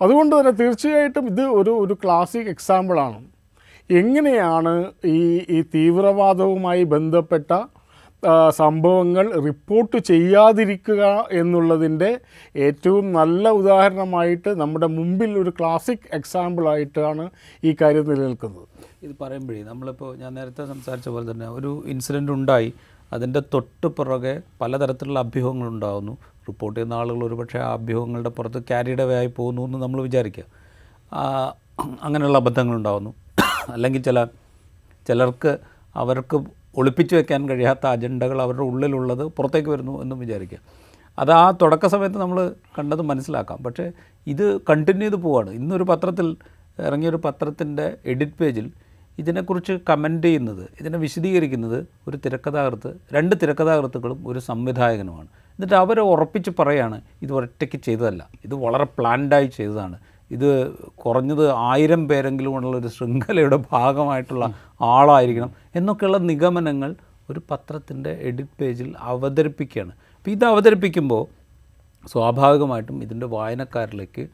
അതുകൊണ്ട് 0.01 0.39
തന്നെ 0.39 0.51
തീർച്ചയായിട്ടും 0.51 1.27
ഇത് 1.27 1.41
ഒരു 1.41 1.69
ഒരു 1.69 1.93
ക്ലാസിക് 2.03 2.47
എക്സാമ്പിളാണ് 2.47 3.19
എങ്ങനെയാണ് 3.89 4.91
ഈ 5.05 5.45
ഈ 5.49 5.61
തീവ്രവാദവുമായി 5.61 6.83
ബന്ധപ്പെട്ട 6.83 7.53
സംഭവങ്ങൾ 8.49 9.25
റിപ്പോർട്ട് 9.43 9.97
ചെയ്യാതിരിക്കുക 9.97 11.27
എന്നുള്ളതിന്റെ 11.31 12.19
ഏറ്റവും 12.55 13.13
നല്ല 13.13 13.49
ഉദാഹരണമായിട്ട് 13.49 14.49
നമ്മുടെ 14.61 14.87
മുമ്പിൽ 14.87 15.31
ഒരു 15.39 15.53
ക്ലാസിക് 15.59 16.07
എക്സാമ്പിളായിട്ടാണ് 16.13 17.29
ഈ 17.63 17.75
കാര്യം 17.81 18.09
നിലനിൽക്കുന്നത്. 18.09 18.67
ഇത് 19.03 19.15
പറയുമ്പോഴേ 19.21 19.63
നമ്മളിപ്പോൾ 19.63 20.17
ഞാൻ 20.17 20.33
നേരത്തെ 20.33 20.65
സംസാരിച്ച 20.65 21.09
പോലെ 21.09 21.31
തന്നെ 21.31 21.49
ഒരു 21.49 21.83
ഇൻസിഡന്റ് 21.87 22.31
ഉണ്ടായി 22.31 22.73
അതിന്റെ 23.13 23.43
തൊട്ട് 23.53 23.87
പുറകെ 23.87 24.41
പലതരത്തിലുള്ള 24.61 25.19
അഭ്യൂഹങ്ങൾ 25.19 25.67
ഉണ്ടാകുന്നു 25.67 26.17
റിപ്പോർട്ട് 26.47 26.79
ചെയ്യുന്ന 26.79 26.93
ആളുകൾ 26.93 27.23
ഒരുപക്ഷെ 27.25 27.59
ആ 27.59 27.73
അഭ്യൂഹങ്ങളുടെ 27.73 28.29
പുറത്ത് 28.29 28.63
ക്യാരിയുടെ 28.67 29.03
ആയി 29.03 29.27
പോകുന്നു 29.27 29.61
എന്ന് 29.61 29.77
നമ്മൾ 29.77 30.01
വിചാരിക്കുക. 30.01 30.43
അങ്ങനെയുള്ള 32.03 32.37
അബദ്ധങ്ങളുണ്ടാകുന്നു 32.37 33.13
അല്ലെങ്കിൽ 33.69 34.01
ചില 34.01 34.25
ചിലർക്ക് 35.07 35.57
അവർക്ക് 35.95 36.60
ഒളിപ്പിച്ചു 36.75 37.15
വെക്കാൻ 37.15 37.49
കഴിയാത്ത 37.49 37.87
അജണ്ടകൾ 37.87 38.41
അവരുടെ 38.41 38.61
ഉള്ളിലുള്ളത് 38.61 39.23
പുറത്തേക്ക് 39.23 39.69
വരുന്നു 39.69 40.01
എന്നും 40.01 40.19
വിചാരിക്കുക. 40.19 40.57
അത് 41.19 41.31
ആ 41.31 41.51
തുടക്ക 41.51 41.87
സമയത്ത് 41.87 42.17
നമ്മൾ 42.17 42.55
കണ്ടത് 42.79 43.01
മനസ്സിലാക്കാം. 43.01 43.63
പക്ഷേ 43.63 43.91
ഇത് 44.27 44.61
കണ്ടിന്യൂ 44.61 45.01
ചെയ്ത് 45.01 45.15
പോവാണ്. 45.15 45.49
ഇന്നൊരു 45.49 45.83
പത്രത്തിൽ 45.83 46.37
ഇറങ്ങിയൊരു 46.79 47.17
പത്രത്തിന്റെ 47.17 47.97
എഡിറ്റ് 48.05 48.31
പേജിൽ 48.31 48.71
ഇതിനെക്കുറിച്ച് 49.19 49.73
കമന്റ് 49.89 50.27
ചെയ്യുന്നത് 50.27 50.69
ഇതിനെ 50.81 50.97
വിശദീകരിക്കുന്നത് 50.97 51.87
ഒരു 52.07 52.17
തിരക്കഥാകൃത്ത് 52.17 52.93
രണ്ട് 53.13 53.35
തിരക്കഥാകൃത്തുക്കളും 53.41 54.27
ഒരു 54.27 54.39
സംവിധായകനുമാണ്. 54.39 55.27
എന്നിട്ട് 55.27 55.73
അവർ 55.73 55.99
ഉറപ്പിച്ച് 55.99 56.51
പറയാണ് 56.59 57.01
ഇത് 57.21 57.33
ഒറ്റയ്ക്ക് 57.33 57.77
ചെയ്തതല്ല. 57.77 58.29
ഇത് 58.45 58.53
വളരെ 58.53 58.83
പ്ലാൻഡായി 58.83 59.47
ചെയ്തതാണ്. 59.47 59.99
ഇത് 60.31 60.49
കുറഞ്ഞത് 60.95 61.51
ആയിരം 61.51 62.07
പേരെങ്കിലും 62.07 62.55
ഉള്ള 62.55 62.77
ഒരു 62.77 62.87
ശൃംഖലയുടെ 62.87 63.59
ഭാഗമായിട്ടുള്ള 63.71 64.45
ആളായിരിക്കണം 64.81 65.51
എന്നൊക്കെയുള്ള 65.75 66.17
നിഗമനങ്ങൾ 66.17 66.95
ഒരു 67.29 67.41
പത്രത്തിന്റെ 67.51 68.11
എഡിറ്റ് 68.21 68.55
പേജിൽ 68.61 68.95
അവതരിപ്പിക്കുകയാണ്. 68.99 69.91
അപ്പോൾ 70.17 70.31
ഇത് 70.31 70.45
അവതരിപ്പിക്കുമ്പോൾ 70.45 71.23
സ്വാഭാവികമായിട്ടും 72.07 73.03
ഇതിന്റെ 73.03 73.25
വായനക്കാരിലേക്ക് 73.25 74.27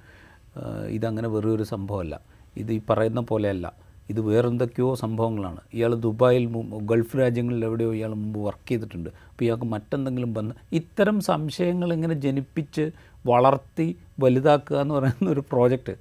ഇതങ്ങനെ 0.89 1.27
വെറും 1.27 1.55
ഒരു 1.55 1.63
സംഭവമല്ല. 1.63 2.21
ഇത് 2.57 2.71
ഈ 2.71 2.81
പറയുന്ന 2.89 3.21
പോലെയല്ല. 3.21 3.73
ഇത് 4.09 4.19
വേറെന്തൊക്കെയോ 4.21 4.95
സംഭവങ്ങളാണ്. 4.95 5.61
ഇയാൾ 5.73 5.95
ദുബായിൽ 5.95 6.43
ഗൾഫ് 6.81 7.17
രാജ്യങ്ങളിൽ 7.17 7.65
എവിടെയോ 7.65 7.93
ഇയാൾ 7.93 8.13
മുമ്പ് 8.13 8.39
വർക്ക് 8.39 8.69
ചെയ്തിട്ടുണ്ട്. 8.69 9.09
അപ്പോൾ 9.09 9.45
ഇയാൾക്ക് 9.45 9.65
മറ്റെന്തെങ്കിലും 9.65 10.33
ബന്ധം 10.33 10.55
ഇത്തരം 10.71 11.21
സംശയങ്ങൾ 11.21 11.93
ഇങ്ങനെ 11.93 12.13
ജനിപ്പിച്ച് 12.13 12.91
വളർത്തി 13.27 13.87
വലുതാക്കുക 14.19 14.77
എന്ന് 14.83 14.95
പറയുന്ന 14.95 15.27
ഒരു 15.31 15.43
പ്രോജക്റ്റ്. 15.51 15.93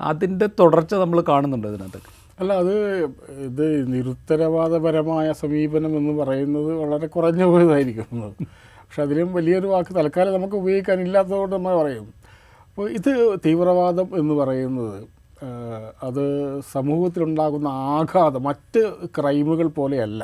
അതിന്റെ 0.00 0.46
തുടർച്ച 0.60 0.94
നമ്മൾ 1.02 1.18
കാണുന്നുണ്ട് 1.28 1.66
ഇതിനകത്ത് 1.68 2.00
അല്ല 2.40 2.52
അത് 2.62 2.74
ഇത് 3.48 3.66
നിരുത്തരവാദപരമായ 3.92 5.26
സമീപനം 5.42 5.92
എന്ന് 5.98 6.12
പറയുന്നത് 6.22 6.70
വളരെ 6.82 7.06
കുറഞ്ഞ 7.06 7.42
പോയതായിരിക്കും. 7.44 8.08
പക്ഷെ 8.82 9.02
അതിലും 9.02 9.28
വലിയൊരു 9.34 9.66
വാക്ക് 9.66 9.92
തൽക്കാലം 9.96 10.34
നമുക്ക് 10.34 10.56
ഉപയോഗിക്കാനില്ലാത്തതുകൊണ്ട് 10.62 11.54
നമ്മൾ 11.56 11.74
പറയും. 11.82 12.06
അപ്പോൾ 12.68 12.90
ഇത് 12.98 13.12
തീവ്രവാദം 13.46 14.08
എന്ന് 14.20 14.34
പറയുന്നത് 14.34 14.98
അത് 16.02 16.24
സമൂഹത്തിലുണ്ടാകുന്ന 16.72 17.68
ആഘാതം 17.96 18.42
മറ്റ് 18.42 18.82
ക്രൈമുകൾ 19.16 19.66
പോലെയല്ല. 19.78 20.22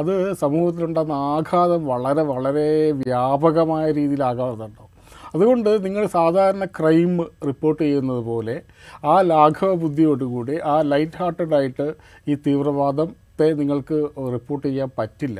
അത് 0.00 0.14
സമൂഹത്തിലുണ്ടാകുന്ന 0.42 1.16
ആഘാതം 1.34 1.80
വളരെ 1.86 2.22
വളരെ 2.22 2.68
വ്യാപകമായ 2.92 3.86
രീതിയിൽ 3.98 4.22
ആഘാതം 4.30 4.64
ഉണ്ടാവും 4.68 4.93
അതുകൊണ്ട് 5.34 5.84
നിങ്ങൾ 5.84 6.06
സാധാരണ 6.06 6.64
ക്രൈം 6.64 7.12
റിപ്പോർട്ട് 7.46 7.82
ചെയ്യുന്നത് 7.82 8.22
പോലെ 8.24 8.56
ആ 9.04 9.14
ലാഘവ 9.20 9.70
ബുദ്ധിയോടുകൂടി 9.74 10.56
ആ 10.72 10.74
ലൈറ്റ് 10.80 11.18
ഹാർട്ടഡായിട്ട് 11.20 11.86
ഈ 12.28 12.34
തീവ്രവാദത്തെ 12.46 13.48
നിങ്ങൾക്ക് 13.52 13.98
റിപ്പോർട്ട് 14.34 14.64
ചെയ്യാൻ 14.66 14.90
പറ്റില്ല. 14.98 15.38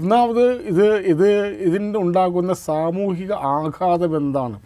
ഒന്നാമത് 0.00 0.44
ഇത് 0.70 0.86
ഇത് 1.12 1.28
ഇതിന്റെ 1.66 1.98
ഉണ്ടാകുന്ന 1.98 2.52
സാമൂഹിക 2.68 3.32
ആഘാതം 3.32 4.16
എന്താണ്? 4.16 4.58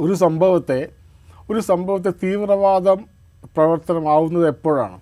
ഒരു 0.00 0.14
സംഭവത്തെ 0.14 0.80
ഒരു 1.50 1.60
സംഭവത്തെ 1.60 2.10
തീവ്രവാദം 2.22 2.98
പ്രവർത്തനമാവുന്നത് 3.56 4.46
എപ്പോഴാണ്? 4.48 4.98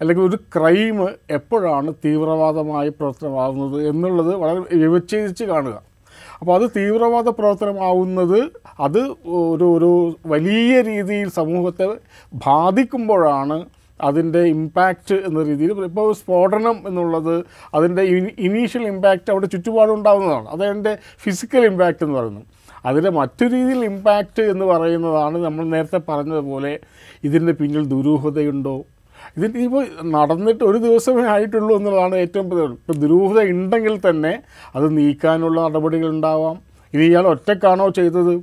അല്ലെങ്കിൽ 0.00 0.24
ഒരു 0.24 0.38
ക്രൈം 0.54 0.96
എപ്പോഴാണ് 1.30 1.90
തീവ്രവാദമായി 2.04 2.88
പ്രവർത്തനമാവുന്നത് 2.88 3.78
എന്നുള്ളത് 3.88 4.32
വളരെ 4.34 4.60
വിവച്ഛേദിച്ച് 4.76 5.44
കാണുക 5.44 5.76
അപ്പോൾ 6.40 6.54
അത് 6.58 6.66
തീവ്രവാദ 6.76 7.28
പ്രവർത്തനമാവുന്നത് 7.38 8.40
അത് 8.86 9.00
ഒരു 9.54 9.66
ഒരു 9.76 9.90
വലിയ 10.32 10.74
രീതിയിൽ 10.90 11.28
സമൂഹത്തെ 11.40 11.86
ബാധിക്കുമ്പോഴാണ് 12.46 13.58
അതിന്റെ 14.00 14.40
ഇമ്പാക്റ്റ് 14.54 15.16
എന്ന 15.28 15.42
രീതിയിൽ. 15.48 15.70
ഇപ്പോൾ 15.90 16.08
സ്ഫോടനം 16.20 16.76
എന്നുള്ളത് 16.88 17.34
അതിന്റെ 17.76 18.02
ഇനീഷ്യൽ 18.46 18.84
ഇമ്പാക്റ്റ് 18.92 19.30
അവിടെ 19.34 19.48
ചുറ്റുപാടുണ്ടാകുന്നതാണ് 19.54 20.48
അതതിന്റെ 20.54 20.92
ഫിസിക്കൽ 21.24 21.64
ഇമ്പാക്റ്റ് 21.70 22.04
എന്ന് 22.06 22.16
പറയുന്നു. 22.18 22.42
അതിന്റെ 22.88 23.10
മറ്റു 23.20 23.44
രീതിയിൽ 23.54 23.80
ഇമ്പാക്റ്റ് 23.92 24.42
എന്ന് 24.52 24.64
പറയുന്നതാണ് 24.72 25.36
നമ്മൾ 25.46 25.64
നേരത്തെ 25.74 26.00
പറഞ്ഞതുപോലെ 26.10 26.72
ഇതിന്റെ 27.28 27.52
പിന്നിൽ 27.60 27.84
ദുരൂഹതയുണ്ടോ? 27.94 28.76
ഇതിന്റെ 29.36 29.58
ഇപ്പോൾ 29.58 29.86
നടന്നിട്ട് 30.04 30.64
ഒരു 30.64 30.78
ദിവസമേ 30.78 31.24
ആയിട്ടുള്ളൂ 31.26 31.76
എന്നുള്ളതാണ് 31.76 32.16
ഏറ്റവും 32.16 32.46
ഇപ്പോൾ 32.46 32.92
ദുരൂഹത 32.92 33.40
ഉണ്ടെങ്കിൽ 33.48 34.00
തന്നെ 34.08 34.42
അത് 34.76 34.98
നീക്കാനുള്ള 34.98 35.60
നടപടികൾ 35.66 36.08
ഉണ്ടാവാം. 36.08 36.56
ഇത് 36.94 37.02
ഇയാൾ 37.02 37.26
ഒറ്റക്കാണോ 37.26 37.88
ചെയ്തത്? 37.88 38.34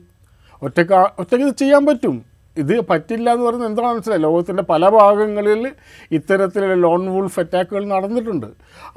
ഒറ്റക്കാ 0.62 1.10
ഒറ്റയ്ക്ക് 1.20 1.46
ഇത് 1.48 1.56
ചെയ്യാൻ 1.58 1.86
പറ്റും. 1.86 2.25
ഇത് 2.58 2.82
പറ്റില്ല 2.90 3.34
എന്ന് 3.34 3.46
പറയുന്നത് 3.46 3.70
എന്താണ് 3.70 3.88
മനസ്സിലായി? 3.88 4.22
ലോകത്തിന്റെ 4.22 4.63
പല 4.63 4.90
ഭാഗങ്ങളിൽ 4.90 5.72
ഇത്തരത്തിലുള്ള 6.12 6.74
ലോൺ 6.74 7.10
വൂൾഫ് 7.13 7.40
അറ്റാക്കുകൾ 7.40 7.86
നടന്നിട്ടുണ്ട്. 7.86 8.48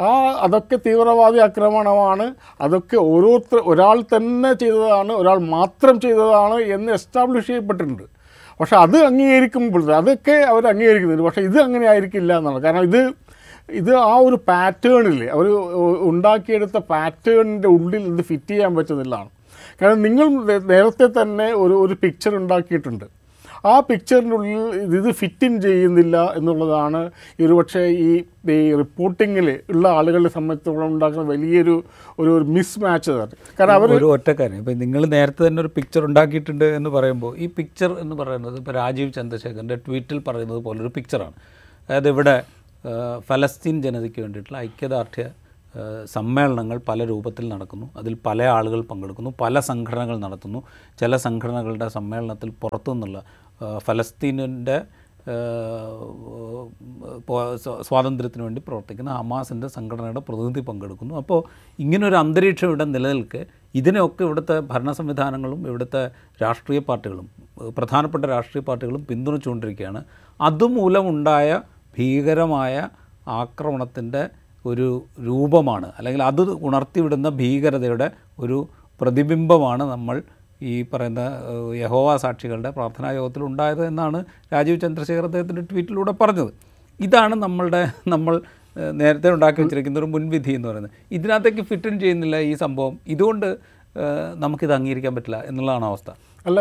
ആ 0.01 0.09
അതൊക്കെ 0.47 0.77
തീവ്രവാദി 0.77 1.39
ആക്രമണമാണ്. 1.39 2.35
അതൊക്കെ 2.61 2.97
ഓരോരുത്തർ 2.97 3.61
ഒരാൾ 3.67 4.01
തന്നെ 4.17 4.53
ചെയ്തതാണ് 4.53 5.13
ഒരാൾ 5.13 5.39
മാത്രം 5.39 6.01
ചെയ്തതാണ് 6.01 6.55
എന്ന് 6.55 6.93
എസ്റ്റാബ്ലിഷ് 6.93 7.47
ചെയ്യപ്പെട്ടിട്ടുണ്ട്. 7.47 8.16
പക്ഷേ 8.61 8.77
അത് 8.77 8.97
അംഗീകരിക്കുമ്പോൾ 9.09 9.83
അതൊക്കെ 10.01 10.37
അവർ 10.53 10.63
അംഗീകരിക്കുന്നുണ്ട് 10.73 11.25
പക്ഷേ 11.29 11.43
ഇത് 11.49 11.59
അങ്ങനെ 11.67 11.87
ആയിരിക്കില്ല 11.93 12.33
എന്നാണ്. 12.41 12.59
കാരണം 12.65 12.85
ഇത് 12.91 13.01
ഇത് 13.81 13.93
ആ 13.97 14.15
ഒരു 14.29 14.37
പാറ്റേണിൽ 14.51 15.19
അവർ 15.35 15.47
ഉണ്ടാക്കിയെടുത്ത 16.11 16.79
പാറ്റേണിന്റെ 16.93 17.69
ഉള്ളിൽ 17.77 18.03
ഇത് 18.13 18.23
ഫിറ്റ് 18.31 18.51
ചെയ്യാൻ 18.51 18.73
പറ്റുന്നില്ലാണ് 18.77 19.31
കാരണം 19.81 20.03
നിങ്ങൾ 20.03 20.27
നേരത്തെ 20.73 21.07
തന്നെ 21.21 21.49
ഒരു 21.63 21.75
ഒരു 21.85 21.95
പിക്ചർ 22.03 22.33
ഉണ്ടാക്കിയിട്ടുണ്ട്. 22.43 23.07
ആ 23.65 23.81
പിക്ചറിനുള്ളിൽ 23.81 24.97
ഇത് 25.01 25.11
ഫിറ്റ് 25.13 25.47
ഇൻ 25.47 25.61
ചെയ്യുന്നില്ല 25.61 26.17
എന്നുള്ളതാണ് 26.37 27.11
ഒരു 27.41 27.57
ഒരുപക്ഷെ 27.57 27.83
ഈ 28.07 28.25
ഈ 28.51 28.75
റിപ്പോർട്ടിങ്ങിൽ 28.75 29.61
ഉള്ള 29.69 29.89
ആളുകളെ 29.89 30.29
സംബന്ധിച്ചോളം 30.29 30.87
ഉണ്ടാക്കുന്ന 30.87 31.27
വലിയൊരു 31.27 31.85
ഒരു 32.21 32.31
ഒരു 32.37 32.45
മിസ് 32.45 32.81
മാച്ച് 32.81 33.11
തന്നെ. 33.11 33.37
കാരണം 33.59 33.75
അവർ 33.75 33.89
ഒരു 33.91 34.05
ഒറ്റക്കാരൻ 34.05 34.57
ഇപ്പം 34.57 34.79
നിങ്ങൾ 34.79 35.07
നേരത്തെ 35.07 35.43
തന്നെ 35.47 35.61
ഒരു 35.61 35.69
പിക്ചർ 35.69 36.05
ഉണ്ടാക്കിയിട്ടുണ്ട് 36.05 36.65
എന്ന് 36.65 36.91
പറയുമ്പോൾ 36.91 37.39
ഈ 37.39 37.47
പിക്ചർ 37.47 37.91
എന്ന് 38.01 38.17
പറയുന്നത് 38.17 38.59
ഇപ്പോൾ 38.59 38.73
രാജീവ് 38.73 39.13
ചന്ദ്രശേഖരന്റെ 39.13 39.75
ട്വീറ്റിൽ 39.87 40.19
പറയുന്നത് 40.19 40.59
പോലെ 40.59 40.81
ഒരു 40.81 40.89
പിക്ചറാണ് 40.89 41.37
അതായത് 41.89 42.09
ഇവിടെ 42.09 42.43
ഫലസ്തീൻ 43.29 43.83
ജനതയ്ക്ക് 43.83 44.21
വേണ്ടിയിട്ടുള്ള 44.21 44.59
ഐക്യദാർഢ്യ 44.59 45.25
സമ്മേളനങ്ങൾ 46.07 46.81
പല 46.89 47.05
രൂപത്തിൽ 47.05 47.49
നടക്കുന്നു. 47.49 47.91
അതിൽ 47.97 48.17
പല 48.27 48.43
ആളുകൾ 48.43 48.81
പങ്കെടുക്കുന്നു 48.81 49.35
പല 49.41 49.61
സംഘടനകൾ 49.61 50.17
നടത്തുന്നു. 50.17 50.61
ചില 51.01 51.17
സംഘടനകളുടെ 51.17 51.89
സമ്മേളനത്തിൽ 51.89 52.51
പുറത്തു 52.63 52.91
നിന്നുള്ള 52.93 53.19
ഫലസ്തീനിന്റെ 53.87 54.79
സ്വാതന്ത്ര്യത്തിന് 57.87 58.43
വേണ്ടി 58.43 58.61
പ്രവർത്തിക്കുന്ന 58.67 59.11
ഹമാസിന്റെ 59.11 59.69
സംഘടനയുടെ 59.69 60.21
പ്രതിനിധി 60.21 60.63
പങ്കെടുക്കുന്നു. 60.69 61.15
അപ്പോൾ 61.21 61.41
ഇങ്ങനൊരു 61.85 62.17
അന്തരീക്ഷം 62.17 62.69
ഇവിടെ 62.71 62.85
നിലനിൽക്കെ 62.85 63.41
ഇതിനെയൊക്കെ 63.75 64.23
ഇവിടുത്തെ 64.25 64.57
ഭരണ 64.61 64.91
സംവിധാനങ്ങളും 64.93 65.61
ഇവിടുത്തെ 65.69 66.03
രാഷ്ട്രീയ 66.43 66.81
പാർട്ടികളും 66.89 67.27
പ്രധാനപ്പെട്ട 67.79 68.25
രാഷ്ട്രീയ 68.25 68.63
പാർട്ടികളും 68.63 69.03
പിന്തുണച്ചുകൊണ്ടിരിക്കുകയാണ്. 69.11 70.03
അതുമൂലമുണ്ടായ 70.41 71.61
ഭീകരമായ 71.99 72.89
ആക്രമണത്തിന്റെ 73.41 74.23
ഒരു 74.65 74.89
രൂപമാണ് 75.21 75.89
അല്ലെങ്കിൽ 75.99 76.23
അത് 76.23 76.43
ഉണർത്തിവിടുന്ന 76.67 77.29
ഭീകരതയുടെ 77.43 78.11
ഒരു 78.39 78.69
പ്രതിബിംബമാണ് 79.01 79.85
നമ്മൾ 79.85 80.17
ഈ 80.63 80.75
പറയുന്ന 80.93 81.23
യഹോവ 81.83 82.17
സാക്ഷികളുടെ 82.17 82.71
പ്രാർത്ഥനാ 82.71 83.09
യോഗത്തിൽ 83.13 83.43
ഉണ്ടായത് 83.43 83.83
എന്നാണ് 83.87 84.19
രാജീവ് 84.55 84.81
ചന്ദ്രശേഖർ 84.85 85.25
അദ്ദേഹത്തിന്റെ 85.25 85.65
ട്വീറ്റിലൂടെ 85.71 86.15
പറഞ്ഞത്. 86.21 86.53
ഇതാണ് 87.01 87.35
നമ്മളുടെ 87.35 87.83
നമ്മൾ 88.09 88.37
നേരത്തെ 89.01 89.29
ഉണ്ടാക്കി 89.35 89.61
വെച്ചിരിക്കുന്ന 89.63 89.99
ഒരു 89.99 90.09
മുൻവിധി 90.15 90.53
എന്ന് 90.59 90.69
പറയുന്നത്. 90.69 90.95
ഇതിനകത്തേക്ക് 91.17 91.63
ഫിറ്റ് 91.71 91.89
ഇൻ 91.91 92.01
ചെയ്യുന്നില്ല 92.01 92.37
ഈ 92.51 92.55
സംഭവം. 92.65 92.95
ഇതുകൊണ്ട് 93.15 93.49
നമുക്കിത് 94.45 94.73
അംഗീകരിക്കാൻ 94.73 95.13
പറ്റില്ല 95.17 95.39
എന്നുള്ളതാണ് 95.49 95.87
അവസ്ഥ. 95.91 96.11
അല്ല 96.47 96.61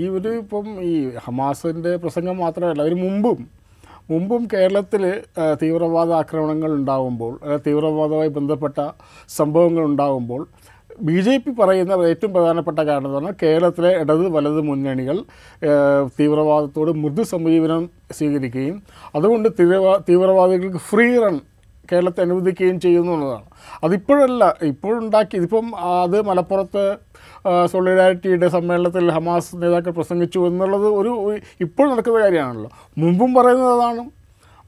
ഈ 0.00 0.04
ഒരു 0.18 0.30
ഇപ്പം 0.42 0.66
ഈ 0.90 0.92
ഹമാസിന്റെ 1.24 1.96
പ്രസംഗം 1.96 2.38
മാത്രമല്ല 2.38 2.82
അതിന് 2.82 3.00
മുമ്പും 3.06 3.40
മുമ്പും 4.10 4.42
കേരളത്തിൽ 4.52 5.02
തീവ്രവാദ 5.62 6.10
ആക്രമണങ്ങൾ 6.20 6.70
ഉണ്ടാകുമ്പോൾ 6.78 7.32
തീവ്രവാദവുമായി 7.66 8.28
ബന്ധപ്പെട്ട 8.28 8.78
സംഭവങ്ങൾ 9.28 9.84
ഉണ്ടാകുമ്പോൾ 9.90 10.42
ബി 11.02 11.20
ജെ 11.20 11.38
പി 11.38 11.50
പറയുന്ന 11.50 11.92
ഏറ്റവും 11.92 12.32
പ്രധാനപ്പെട്ട 12.32 12.78
കാരണം 12.78 13.06
എന്ന് 13.06 13.16
പറഞ്ഞാൽ 13.16 13.34
കേരളത്തിലെ 13.42 13.90
ഇടത് 14.00 14.24
വലത് 14.28 14.60
മുന്നണികൾ 14.60 15.16
തീവ്രവാദത്തോട് 16.18 16.90
മൃദു 16.90 17.22
സമീപനം 17.22 17.90
സ്വീകരിക്കുകയും 18.12 18.82
അതുകൊണ്ട് 19.14 19.48
തീവ്രവാ 19.60 19.94
തീവ്രവാദികൾക്ക് 20.08 20.78
ഫ്രീ 20.90 21.18
റൺ 21.18 21.40
കേരളത്തെ 21.92 22.20
അനുവദിക്കുകയും 22.20 22.80
ചെയ്യുന്നു 22.80 23.12
എന്നതാണ്. 23.12 23.46
അതിപ്പോഴല്ല 23.84 24.56
ഇപ്പോഴുണ്ടാക്കി 24.62 25.36
ഇതിപ്പം 25.36 25.66
അത് 26.02 26.22
മലപ്പുറത്ത് 26.28 26.84
സോളിഡാരിറ്റിയുടെ 27.72 28.48
സമ്മേളനത്തിൽ 28.48 29.10
ഹമാസ് 29.10 29.62
നേതാക്കൾ 29.62 29.90
പ്രസംഗിച്ചു 29.90 30.38
എന്നുള്ളത് 30.38 30.88
ഒരു 31.00 31.12
ഇപ്പോൾ 31.60 31.90
നടക്കുന്ന 31.92 32.20
കാര്യമാണല്ലോ. 32.20 32.70
മുമ്പും 32.98 33.34
പറയുന്നത് 33.34 33.72
അതാണ്. 33.72 34.04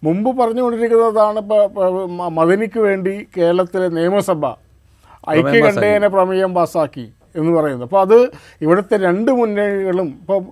മുമ്പ് 0.05 0.31
പറഞ്ഞുകൊണ്ടിരിക്കുന്നതാണ് 0.39 1.41
മദനിക്ക് 2.39 2.81
വേണ്ടി 2.81 3.15
കേരളത്തിലെ 3.37 3.89
നിയമസഭ 3.89 4.47
ഐക്യകണ്ഠേന 5.29 6.07
പ്രമേയം 6.07 6.53
പാസ്സാക്കി 6.55 7.07
എന്ന് 7.35 7.53
പറയുന്നത്. 7.53 7.87
അപ്പോൾ 7.87 8.01
അത് 8.01 8.19
ഇവിടുത്തെ 8.61 8.97
രണ്ട് 8.97 9.31
മുന്നണികളും 9.31 10.09
ഇപ്പം 10.19 10.45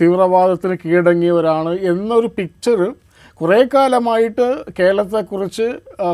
തീവ്രവാദത്തിന് 0.00 0.76
കീഴടങ്ങിയവരാണ് 0.84 1.72
എന്നൊരു 1.90 2.30
പിക്ചർ 2.38 2.80
കുറേ 3.40 3.58
കാലമായിട്ട് 3.64 4.46
കേരളത്തെക്കുറിച്ച് 4.78 5.66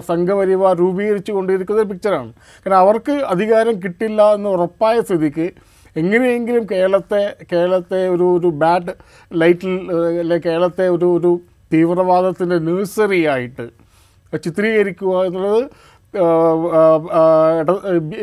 സംഘപരിവാർ 0.09 0.75
രൂപീകരിച്ചു 0.77 1.33
കൊണ്ടിരിക്കുന്ന 1.33 1.81
ഒരു 1.81 1.91
പിക്ചറാണ് 1.91 2.31
കാരണം 2.67 2.79
അവർക്ക് 2.79 3.15
അധികാരം 3.29 3.75
കിട്ടില്ല 3.81 4.29
എന്ന് 4.35 4.49
ഉറപ്പായ 4.49 4.97
സ്ഥിതിക്ക് 5.01 5.47
എങ്ങനെയെങ്കിലും 5.97 6.65
കേരളത്തെ 6.67 7.23
കേരളത്തെ 7.53 8.01
ഒരു 8.09 8.27
ഒരു 8.33 8.49
ബാഡ് 8.63 8.93
ലൈറ്റിൽ 9.31 9.75
അല്ലെ 10.23 10.39
കേരളത്തെ 10.39 10.87
ഒരു 10.89 11.09
ഒരു 11.19 11.33
തീവ്രവാദത്തിന്റെ 11.73 12.59
ന്യൂസറിയായിട്ട് 12.59 13.67
ആയിട്ട് 14.33 14.39
ചിത്രീകരിക്കുക 14.45 15.15
എന്നുള്ളത് 15.25 15.63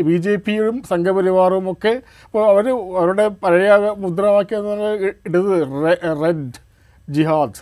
ബി 0.07 0.17
ജെ 0.25 0.33
പിയും 0.45 0.75
സംഘപരിവാറും 0.91 1.65
ഒക്കെ 1.71 1.93
അവർ 2.51 2.65
അവരുടെ 2.99 3.25
പഴയ 3.43 3.71
മുദ്രാവാക്യം 4.03 4.65
എന്ന് 4.73 4.91
ഇടത് 5.27 5.53
റെഡ് 6.23 6.59
ജിഹാദ്. 7.15 7.59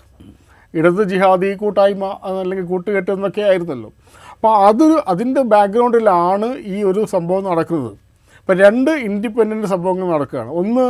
ഇടത് 0.79 1.01
ജിഹാദി 1.11 1.49
കൂട്ടായ്മ 1.61 2.05
അല്ലെങ്കിൽ 2.41 2.65
കൂട്ടുകെട്ട് 2.73 3.11
എന്നൊക്കെ 3.11 3.41
ആയിരുന്നല്ലോ. 3.49 3.89
അപ്പോൾ 4.35 4.53
അതൊരു 4.67 4.97
അതിന്റെ 5.13 5.41
ബാക്ക്ഗ്രൗണ്ടിലാണ് 5.53 6.47
ഈ 6.73 6.77
ഒരു 6.91 7.01
സംഭവം 7.15 7.43
നടക്കുന്നത്. 7.49 7.95
ഇപ്പം 8.41 8.55
രണ്ട് 8.65 8.91
ഇൻഡിപെൻഡന്റ് 9.07 9.67
സംഭവങ്ങൾ 9.73 10.07
നടക്കുകയാണ്. 10.15 10.51
ഒന്ന് 10.61 10.85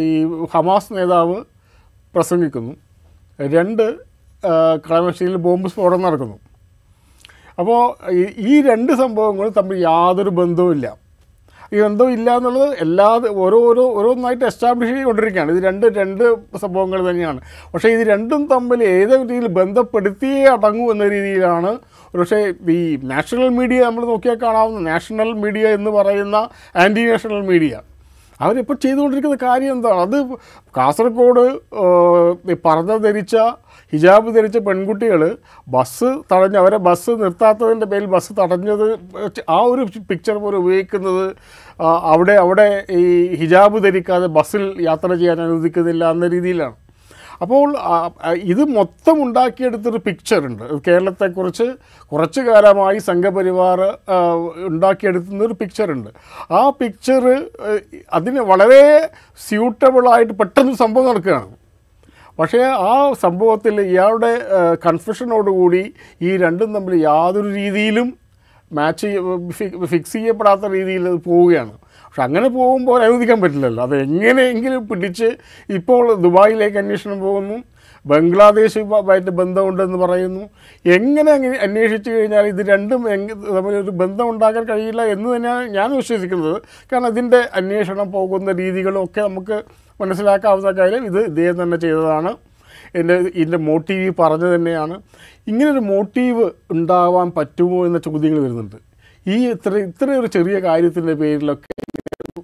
ഈ 0.00 0.04
ഹമാസ് 0.54 0.92
നേതാവ് 0.96 1.38
പ്രസംഗിക്കുന്നു. 2.14 2.74
രണ്ട് 3.56 3.84
കളമശ്ശേരിയിൽ 4.86 5.36
ബോംബ് 5.46 5.68
സ്ഫോടനം 5.72 6.02
നടക്കുന്നു. 6.02 6.38
അപ്പോൾ 7.58 7.80
ഈ- 8.46 8.62
രണ്ട് 8.62 8.92
സംഭവങ്ങളും 8.92 9.52
തമ്മിൽ 9.52 9.78
യാതൊരു 9.82 10.30
ബന്ധവുമില്ല 10.30 10.88
ഈ 11.72 11.80
ബന്ധവും 11.80 12.12
ഇല്ല 12.12 12.36
എന്നുള്ളത് 12.36 12.76
എല്ലാ 12.80 13.06
ഓരോ 13.36 13.58
ഓരോ 13.64 13.82
ഓരോന്നായിട്ട് 13.92 14.44
എസ്റ്റാബ്ലിഷ് 14.44 14.92
ചെയ്തുകൊണ്ടിരിക്കുകയാണ്. 14.92 15.50
ഇത് 15.50 15.64
രണ്ട് 15.64 15.86
രണ്ട് 15.96 16.22
സംഭവങ്ങൾ 16.58 17.10
തന്നെയാണ്. 17.10 17.40
പക്ഷേ 17.74 17.88
ഇത് 17.88 18.06
രണ്ടും 18.06 18.46
തമ്മിൽ 18.46 18.84
ഏത് 18.92 19.12
രീതിയിൽ 19.12 19.46
ബന്ധപ്പെടുത്തിയേ 19.58 20.44
അടങ്ങൂ 20.46 20.92
എന്ന 20.92 21.08
രീതിയിലാണ് 21.08 21.72
പക്ഷേ 22.14 22.38
ഈ 22.68 22.78
നാഷണൽ 23.02 23.48
മീഡിയ 23.48 23.84
നമ്മൾ 23.84 24.04
നോക്കിയാൽ 24.04 24.38
കാണാവുന്ന 24.42 24.90
നാഷണൽ 24.90 25.32
മീഡിയ 25.34 25.68
എന്ന് 25.70 25.90
പറയുന്ന 25.90 26.36
ആന്റി 26.76 27.04
നാഷണൽ 27.10 27.42
മീഡിയ 27.42 27.74
അവരിപ്പോൾ 28.44 28.76
ചെയ്തുകൊണ്ടിരിക്കുന്ന 28.84 29.38
കാര്യം 29.48 29.72
എന്താണ്? 29.76 30.00
അത് 30.06 30.16
കാസർഗോഡ് 30.78 31.44
പറഞ്ഞ 32.66 32.92
ധരിച്ച 33.06 33.36
ഹിജാബ് 33.92 34.34
ധരിച്ച 34.36 34.58
പെൺകുട്ടികൾ 34.66 35.20
ബസ് 35.74 36.10
തടഞ്ഞ് 36.32 36.58
അവരെ 36.62 36.78
ബസ് 36.88 37.12
നിർത്താത്തതിന്റെ 37.22 37.86
പേരിൽ 37.92 38.08
ബസ് 38.16 38.32
തടഞ്ഞത് 38.40 38.86
ആ 39.56 39.58
ഒരു 39.72 39.84
പിക്ചർ 40.10 40.36
പോലെ 40.44 40.58
ഉപയോഗിക്കുന്നത് 40.62 41.24
അവിടെ 42.12 42.36
അവിടെ 42.44 42.68
ഈ 43.00 43.02
ഹിജാബ് 43.42 43.78
ധരിക്കാതെ 43.86 44.28
ബസ്സിൽ 44.38 44.64
യാത്ര 44.88 45.10
ചെയ്യാൻ 45.22 45.40
അനുവദിക്കുന്നില്ല 45.46 46.04
എന്ന 46.16 46.28
രീതിയിലാണ്. 46.36 46.76
അപ്പോൾ 47.42 47.68
ഇത് 48.52 48.62
മൊത്തം 48.76 49.16
ഉണ്ടാക്കിയെടുത്തൊരു 49.22 50.00
പിക്ചറുണ്ട് 50.06 50.64
കേരളത്തെക്കുറിച്ച് 50.86 51.66
കുറച്ച് 52.12 52.40
കാലമായി 52.40 52.98
സംഘപരിവാർ 52.98 53.80
ഉണ്ടാക്കിയെടുക്കുന്നൊരു 54.70 55.56
പിക്ചറുണ്ട് 55.60 56.10
ആ 56.52 56.62
പിക്ചർ 56.80 57.24
അതിന് 58.12 58.40
വളരെ 58.50 58.82
സ്യൂട്ടബിളായിട്ട് 59.48 60.32
പെട്ടെന്ന് 60.32 60.76
സംഭവം 60.84 61.08
നടക്കുകയാണ്. 61.10 61.50
പക്ഷേ 62.38 62.62
ആ 62.92 62.94
സംഭവത്തിൽ 63.22 63.80
ഇയാളുടെ 63.80 64.32
കൺഫ്യൂഷനോടുകൂടി 64.86 65.84
ഈ 66.22 66.36
രണ്ടും 66.36 66.74
തമ്മിൽ 66.74 66.94
യാതൊരു 67.02 67.50
രീതിയിലും 67.54 68.08
മാച്ച് 68.72 69.08
ഫിക്സ് 69.90 70.12
ചെയ്യപ്പെടാത്ത 70.12 70.66
രീതിയിൽ 70.72 71.04
പോവുകയാണ്. 71.16 71.74
പക്ഷെ 72.18 72.26
അങ്ങനെ 72.26 72.48
പോകുമ്പോൾ 72.48 73.02
അനുവദിക്കാൻ 73.02 73.40
പറ്റില്ലല്ലോ. 73.40 73.82
അത് 73.82 73.96
എങ്ങനെയെങ്കിലും 73.96 74.88
പിടിച്ച് 74.88 75.28
ഇപ്പോൾ 75.70 76.14
ദുബായിലേക്ക് 76.14 76.78
അന്വേഷണം 76.78 77.20
പോകുന്നു. 77.20 77.62
ബംഗ്ലാദേശുമായിട്ട് 78.06 79.30
ബന്ധമുണ്ടെന്ന് 79.30 79.98
പറയുന്നു. 79.98 80.40
എങ്ങനെ 80.86 81.32
അന്വേഷിച്ചു 81.62 82.10
കഴിഞ്ഞാൽ 82.10 82.46
ഇത് 82.46 82.68
രണ്ടും 82.68 83.02
തമ്മിലൊരു 83.56 83.90
ബന്ധം 83.90 84.30
ഉണ്ടാക്കാൻ 84.30 84.64
കഴിയില്ല 84.64 85.02
എന്ന് 85.02 85.36
തന്നെയാണ് 85.36 85.68
ഞാൻ 85.68 85.96
വിശ്വസിക്കുന്നത്. 85.96 86.62
കാരണം 86.92 87.08
ഇതിന്റെ 87.08 87.48
അന്വേഷണം 87.54 88.12
പോകുന്ന 88.12 88.52
രീതികളൊക്കെ 88.52 89.20
നമുക്ക് 89.20 89.62
മനസ്സിലാക്കാവുന്ന 90.00 90.70
കാര്യം 90.70 91.04
ഇത് 91.04 91.20
ഇദ്ദേഹം 91.24 91.62
തന്നെ 91.62 91.76
ചെയ്തതാണ്. 91.76 92.36
എന്റെ 92.94 93.14
ഇതിന്റെ 93.14 93.58
മോട്ടീവ് 93.58 94.12
പറഞ്ഞു 94.20 94.54
തന്നെയാണ്. 94.54 95.02
ഇങ്ങനൊരു 95.48 95.78
മോട്ടീവ് 95.78 96.50
ഉണ്ടാവാൻ 96.70 97.32
പറ്റുമോ 97.36 97.86
എന്ന 97.86 97.98
ചോദ്യങ്ങൾ 97.98 98.42
വരുന്നുണ്ട്. 98.42 98.76
ഈ 99.26 99.50
ഇത്ര 99.50 99.76
ഇത്രയൊരു 99.76 100.26
ചെറിയ 100.26 100.58
കാര്യത്തിന്റെ 100.58 101.14
പേരിലൊക്കെ 101.14 101.87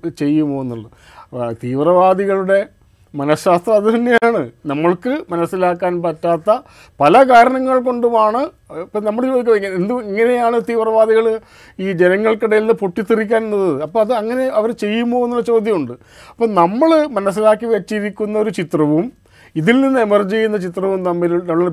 ചെയ്യുമോ 0.09 0.61
എന്നുള്ളത്. 0.63 1.57
തീവ്രവാദികളുടെ 1.65 2.67
മനഃശാസ്ത്രം 3.15 3.75
അത് 3.75 3.95
തന്നെയാണ്. 3.95 4.51
നമ്മൾക്ക് 4.67 5.25
മനസ്സിലാക്കാൻ 5.31 6.03
പറ്റാത്ത 6.03 6.59
പല 7.01 7.23
കാരണങ്ങൾ 7.23 7.81
കൊണ്ടുമാണ് 7.81 8.49
ഇപ്പം 8.81 9.05
നമ്മൾ 9.05 9.27
ഇങ്ങനെ- 9.27 9.65
എന്ത് 9.65 9.95
ഇങ്ങനെയാണ് 9.95 10.61
തീവ്രവാദികൾ 10.69 11.41
ഈ 11.81 11.93
ജനങ്ങൾക്കിടയിൽ 11.93 12.61
നിന്ന് 12.61 12.75
പൊട്ടിത്തെറിക്കുന്നത് 12.75 13.83
അപ്പോൾ 13.83 14.01
അത് 14.01 14.13
അങ്ങനെ 14.13 14.45
അവർ 14.45 14.71
ചെയ്യുമോ 14.71 15.25
എന്നുള്ള 15.25 15.45
ചോദ്യമുണ്ട്. 15.45 15.93
അപ്പം 16.31 16.55
നമ്മൾ 16.55 17.07
മനസ്സിലാക്കി 17.07 17.67
വെച്ചിരിക്കുന്ന 17.67 18.39
ഒരു 18.39 18.51
ചിത്രവും 18.51 19.13
ഇതിൽ 19.56 19.76
നിന്ന് 19.80 20.00
എമർജ് 20.00 20.34
ചെയ്യുന്ന 20.34 20.56
ചിത്രവും 20.56 21.00
തമ്മിലുള്ള 21.04 21.70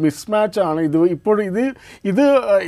ആണ്. 0.71 0.79
ഇത് 0.81 0.97
ഇപ്പോൾ 1.15 1.37
ഇത് 1.43 1.63
ഇത് 2.11 2.25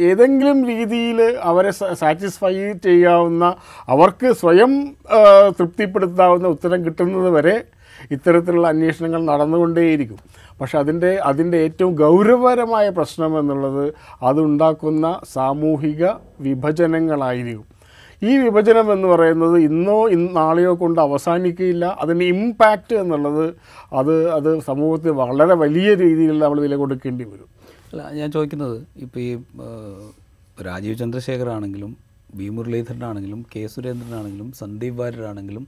ഏതെങ്കിലും 0.09 0.59
രീതിയിൽ 0.71 1.19
അവരെ 1.51 1.71
സാറ്റിസ്ഫൈ 1.71 2.55
ചെയ്യാവുന്ന 2.87 3.55
അവർക്ക് 3.95 4.31
സ്വയം 4.41 4.73
തൃപ്തിപ്പെടുത്താവുന്ന 5.59 6.47
ഉത്തരം 6.47 6.85
കിട്ടുന്നത് 6.85 7.29
വരെ 7.29 7.55
ഇത്തരത്തിലുള്ള 8.11 8.67
അന്വേഷണങ്ങൾ 8.67 9.21
നടന്നുകൊണ്ടേയിരിക്കും. 9.25 10.19
പക്ഷെ 10.61 10.77
അതിന്റെ 10.79 11.11
അതിന്റെ 11.29 11.57
ഏറ്റവും 11.57 11.93
ഗൗരവപരമായ 11.95 12.87
പ്രശ്നം 12.89 13.39
എന്നുള്ളത് 13.39 13.85
അതുണ്ടാക്കുന്ന 14.23 15.05
സാമൂഹിക 15.33 16.03
വിഭജനങ്ങളായിരിക്കും. 16.39 17.72
ഈ 18.23 18.31
വിഭജനം 18.37 18.87
എന്ന് 18.93 19.07
പറയുന്നത് 19.07 19.57
ഇന്നോ 19.57 19.97
ഇന്ന് 20.07 20.35
നാളെയോ 20.35 20.71
കൊണ്ട് 20.75 20.99
അവസാനിക്കുകയില്ല. 21.01 21.85
അതിന്റെ 22.01 22.25
ഇമ്പാക്റ്റ് 22.25 22.95
എന്നുള്ളത് 22.95 23.45
അത് 23.93 24.13
അത് 24.31 24.49
സമൂഹത്തിൽ 24.59 25.09
വളരെ 25.21 25.53
വലിയ 25.53 25.89
രീതിയിൽ 25.93 26.39
നമ്മൾ 26.39 26.61
വില 26.61 26.75
കൊടുക്കേണ്ടി 26.75 27.23
വരും. 27.23 27.49
അല്ല 27.91 28.03
ഞാൻ 28.11 28.31
ചോദിക്കുന്നത് 28.31 28.77
ഇപ്പോൾ 28.95 29.19
ഈ 29.19 29.31
രാജീവ് 30.65 30.97
ചന്ദ്രശേഖർ 30.97 31.49
ആണെങ്കിലും 31.49 31.97
വി 32.35 32.49
മുരളീധരനാണെങ്കിലും 32.49 33.45
കെ 33.55 33.67
സുരേന്ദ്രനാണെങ്കിലും 33.67 34.51
സന്ദീപ് 34.51 34.99
വാര്യരാണെങ്കിലും 34.99 35.67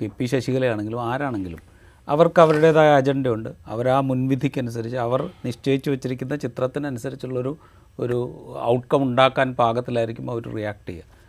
കെ 0.00 0.06
പി 0.18 0.24
ശശികലയാണെങ്കിലും 0.24 1.00
ആരാണെങ്കിലും 1.02 1.60
അവർക്ക് 2.08 2.40
അവരുടേതായ 2.40 2.90
അജണ്ടയുണ്ട്. 2.90 3.48
അവർ 3.66 3.88
ആ 3.88 4.00
മുൻവിധിക്കനുസരിച്ച് 4.00 4.96
അവർ 4.96 5.20
നിശ്ചയിച്ചു 5.46 5.88
വെച്ചിരിക്കുന്ന 5.90 6.36
ചിത്രത്തിനനുസരിച്ചുള്ളൊരു 6.36 7.52
ഒരു 7.98 8.18
ഔട്ട്കം 8.62 9.02
ഉണ്ടാക്കാൻ 9.02 9.48
പാകത്തിലായിരിക്കും 9.54 10.30
അവർ 10.30 10.44
റിയാക്ട് 10.56 10.88
ചെയ്യുക. 10.88 11.19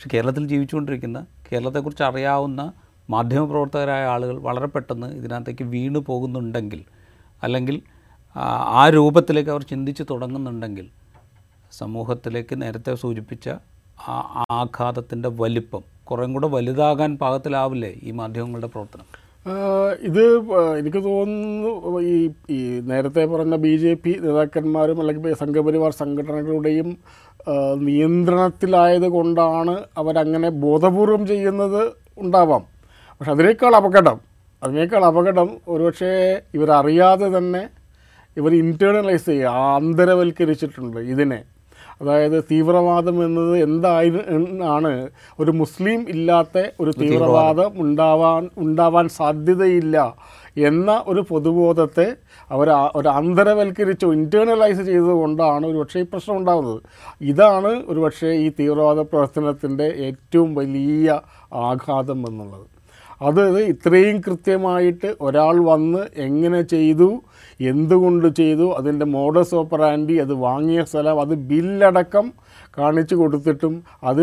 പക്ഷെ 0.00 0.10
കേരളത്തിൽ 0.12 0.44
ജീവിച്ചുകൊണ്ടിരിക്കുന്ന 0.50 1.18
കേരളത്തെക്കുറിച്ച് 1.46 2.04
അറിയാവുന്ന 2.06 2.60
മാധ്യമപ്രവർത്തകരായ 3.08 4.04
ആളുകൾ 4.06 4.36
വളരെ 4.44 4.68
പെട്ടെന്ന് 4.68 5.08
ഇതിനകത്തേക്ക് 5.16 5.64
വീണു 5.72 6.00
പോകുന്നുണ്ടെങ്കിൽ 6.06 6.80
അല്ലെങ്കിൽ 7.42 7.76
ആ, 8.36 8.82
രൂപത്തിലേക്ക് 8.90 9.50
അവർ 9.50 9.62
ചിന്തിച്ച് 9.70 10.02
തുടങ്ങുന്നുണ്ടെങ്കിൽ 10.10 10.86
സമൂഹത്തിലേക്ക് 11.72 12.54
നേരത്തെ 12.62 12.92
സൂചിപ്പിച്ച 13.00 13.46
ആ 14.06 14.16
ആഘാതത്തിന്റെ 14.56 15.28
വലിപ്പം 15.38 15.82
കുറേം 16.04 16.30
കൂടെ 16.32 16.48
വലുതാകാൻ 16.48 17.10
പാകത്തിലാവില്ലേ 17.18 17.92
ഈ 18.02 18.12
മാധ്യമങ്ങളുടെ 18.16 18.68
പ്രവർത്തനം? 18.68 19.06
ഇത് 20.08 20.22
എനിക്ക് 20.78 21.00
തോന്നുന്നു 21.04 21.70
ഈ 22.08 22.16
ഈ 22.50 22.58
നേരത്തെ 22.88 23.22
പറഞ്ഞ 23.26 23.54
ബി 23.62 23.74
ജെ 23.76 23.92
പി 24.02 24.12
നേതാക്കന്മാരും 24.20 24.98
അല്ലെങ്കിൽ 25.00 25.34
സംഘപരിവാർ 25.34 25.92
സംഘടനകളുടെയും 26.00 26.88
നിയന്ത്രണത്തിലായത് 27.86 29.08
കൊണ്ടാണ് 29.08 29.74
അവരങ്ങനെ 29.96 30.48
ബോധപൂർവം 30.48 31.26
ചെയ്യുന്നത് 31.26 31.82
ഉണ്ടാവാം. 32.18 32.62
പക്ഷെ 33.20 33.32
അതിനേക്കാൾ 33.32 33.74
അപകടം 33.76 34.18
അതിനേക്കാൾ 34.62 35.04
അപകടം 35.04 35.48
ഒരുപക്ഷെ 35.68 36.42
ഇവരറിയാതെ 36.54 37.38
തന്നെ 37.38 37.62
ഇവർ 38.36 38.52
ഇന്റേർണലൈസ് 38.54 39.26
ചെയ്യുക 39.26 39.46
ആന്തരവൽക്കരിച്ചിട്ടുണ്ട് 39.46 41.00
ഇതിനെ. 41.14 41.40
അതായത് 42.00 42.44
തീവ്രവാദം 42.50 43.24
എന്നത് 43.24 43.54
എന്തായി 43.58 44.10
ആണ് 44.64 44.92
ഒരു 45.40 45.50
മുസ്ലിം 45.50 46.00
ഇല്ലാത്ത 46.08 46.58
ഒരു 46.80 46.90
തീവ്രവാദം 46.90 47.72
ഉണ്ടാവാൻ 47.80 48.50
ഉണ്ടാവാൻ 48.56 49.08
സാധ്യതയില്ല 49.08 49.96
എന്ന 50.56 51.04
ഒരു 51.06 51.20
പൊതുബോധത്തെ 51.20 52.16
അവർ 52.50 52.70
ഒരു 52.94 53.08
അന്തരവൽക്കരിച്ച് 53.08 54.06
ഇന്റേർണലൈസ് 54.06 54.80
ചെയ്തുകൊണ്ടാണ് 54.80 55.66
ഒരു 55.66 55.78
പക്ഷേ 55.78 56.00
ഈ 56.00 56.06
പ്രശ്നം 56.12 56.36
ഉണ്ടാകുന്നത് 56.36 56.80
ഇതാണ് 57.20 57.82
ഒരു 57.86 58.00
പക്ഷേ 58.00 58.26
ഈ 58.26 58.48
തീവ്രവാദ 58.48 59.00
പ്രവർത്തനത്തിന്റെ 59.00 59.84
ഏറ്റവും 59.84 60.54
വലിയ 60.54 61.20
ആഘാതം 61.52 62.26
എന്നുള്ളത്. 62.28 62.66
അത് 63.22 63.60
ഇത്രയും 63.60 64.20
കൃത്യമായിട്ട് 64.20 65.16
ഒരാൾ 65.20 65.56
വന്ന് 65.64 66.02
എങ്ങനെ 66.16 66.62
ചെയ്തു 66.62 67.22
എന്തുകൊണ്ട് 67.60 68.28
ചെയ്തു 68.28 68.66
അതിന്റെ 68.78 69.04
മോഡസ് 69.04 69.54
ഓപ്പറാൻഡി 69.54 70.14
അത് 70.14 70.32
വാങ്ങിയ 70.32 70.82
സ്ഥലം 70.84 71.20
അത് 71.20 71.34
ബില്ലടക്കം 71.34 72.32
കാണിച്ചു 72.78 73.14
കൊടുത്തിട്ടും 73.14 73.84
അത് 74.04 74.22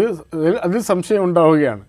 അതിൽ 0.66 0.80
സംശയം 0.82 1.24
ഉണ്ടാവുകയാണ്. 1.24 1.84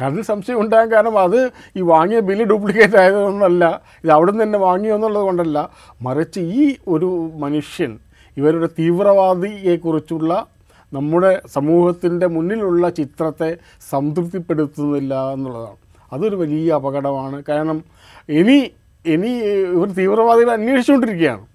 കാരണം 0.00 0.24
സംശയം 0.24 0.60
ഉണ്ടാകാൻ 0.60 0.92
കാരണം 0.92 1.18
അത് 1.18 1.50
ഈ 1.76 1.80
വാങ്ങിയ 1.80 2.20
ബില്ല് 2.20 2.44
ഡ്യൂപ്ലിക്കേറ്റ് 2.44 2.96
ആയതൊന്നല്ല 2.96 3.80
ഇത് 4.04 4.10
അവിടെ 4.10 4.30
നിന്ന് 4.30 4.44
തന്നെ 4.44 4.58
വാങ്ങിയോ 4.58 4.94
എന്നുള്ളത് 4.94 5.22
കൊണ്ടല്ല. 5.22 5.70
മറിച്ച് 6.02 6.40
ഈ 6.40 6.76
ഒരു 6.88 7.30
മനുഷ്യൻ 7.34 7.98
ഇവരുടെ 8.36 8.66
തീവ്രവാദിയെക്കുറിച്ചുള്ള 8.66 10.46
നമ്മുടെ 10.92 11.40
സമൂഹത്തിന്റെ 11.46 12.26
മുന്നിലുള്ള 12.26 12.88
ചിത്രത്തെ 12.90 13.56
സംതൃപ്തിപ്പെടുത്തുന്നില്ല 13.90 15.32
എന്നുള്ളതാണ്. 15.32 15.76
അതൊരു 16.12 16.36
വലിയ 16.36 16.72
അപകടമാണ്. 16.72 17.42
കാരണം 17.48 17.84
ഇനി 18.28 18.70
ഇനി 19.06 19.28
ഇവർ 19.76 19.92
തീവ്രവാദികളെ 19.92 20.52
അന്വേഷിച്ചുകൊണ്ടിരിക്കുകയാണ്. 20.52 21.46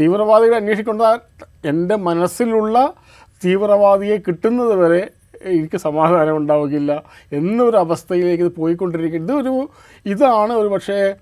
തീവ്രവാദികളെ 0.00 0.56
അന്വേഷിക്കൊണ്ടാൽ 0.56 1.18
എന്റെ 1.68 1.96
മനസ്സിലുള്ള 1.96 2.92
തീവ്രവാദിയെ 3.44 4.16
കിട്ടുന്നത് 4.16 4.74
വരെ 4.74 5.10
എനിക്ക് 5.46 5.76
സമാധാനം 5.76 6.36
ഉണ്ടാവുകയില്ല 6.36 7.02
എന്നൊരു 7.32 7.76
അവസ്ഥയിലേക്ക് 7.76 8.44
ഇത് 8.44 8.52
പോയിക്കൊണ്ടിരിക്കുക 8.56 9.20
ഇതൊരു 9.20 9.68
ഇതാണ് 10.06 10.52
ഒരു 10.52 10.68
പക്ഷേ 10.68 11.14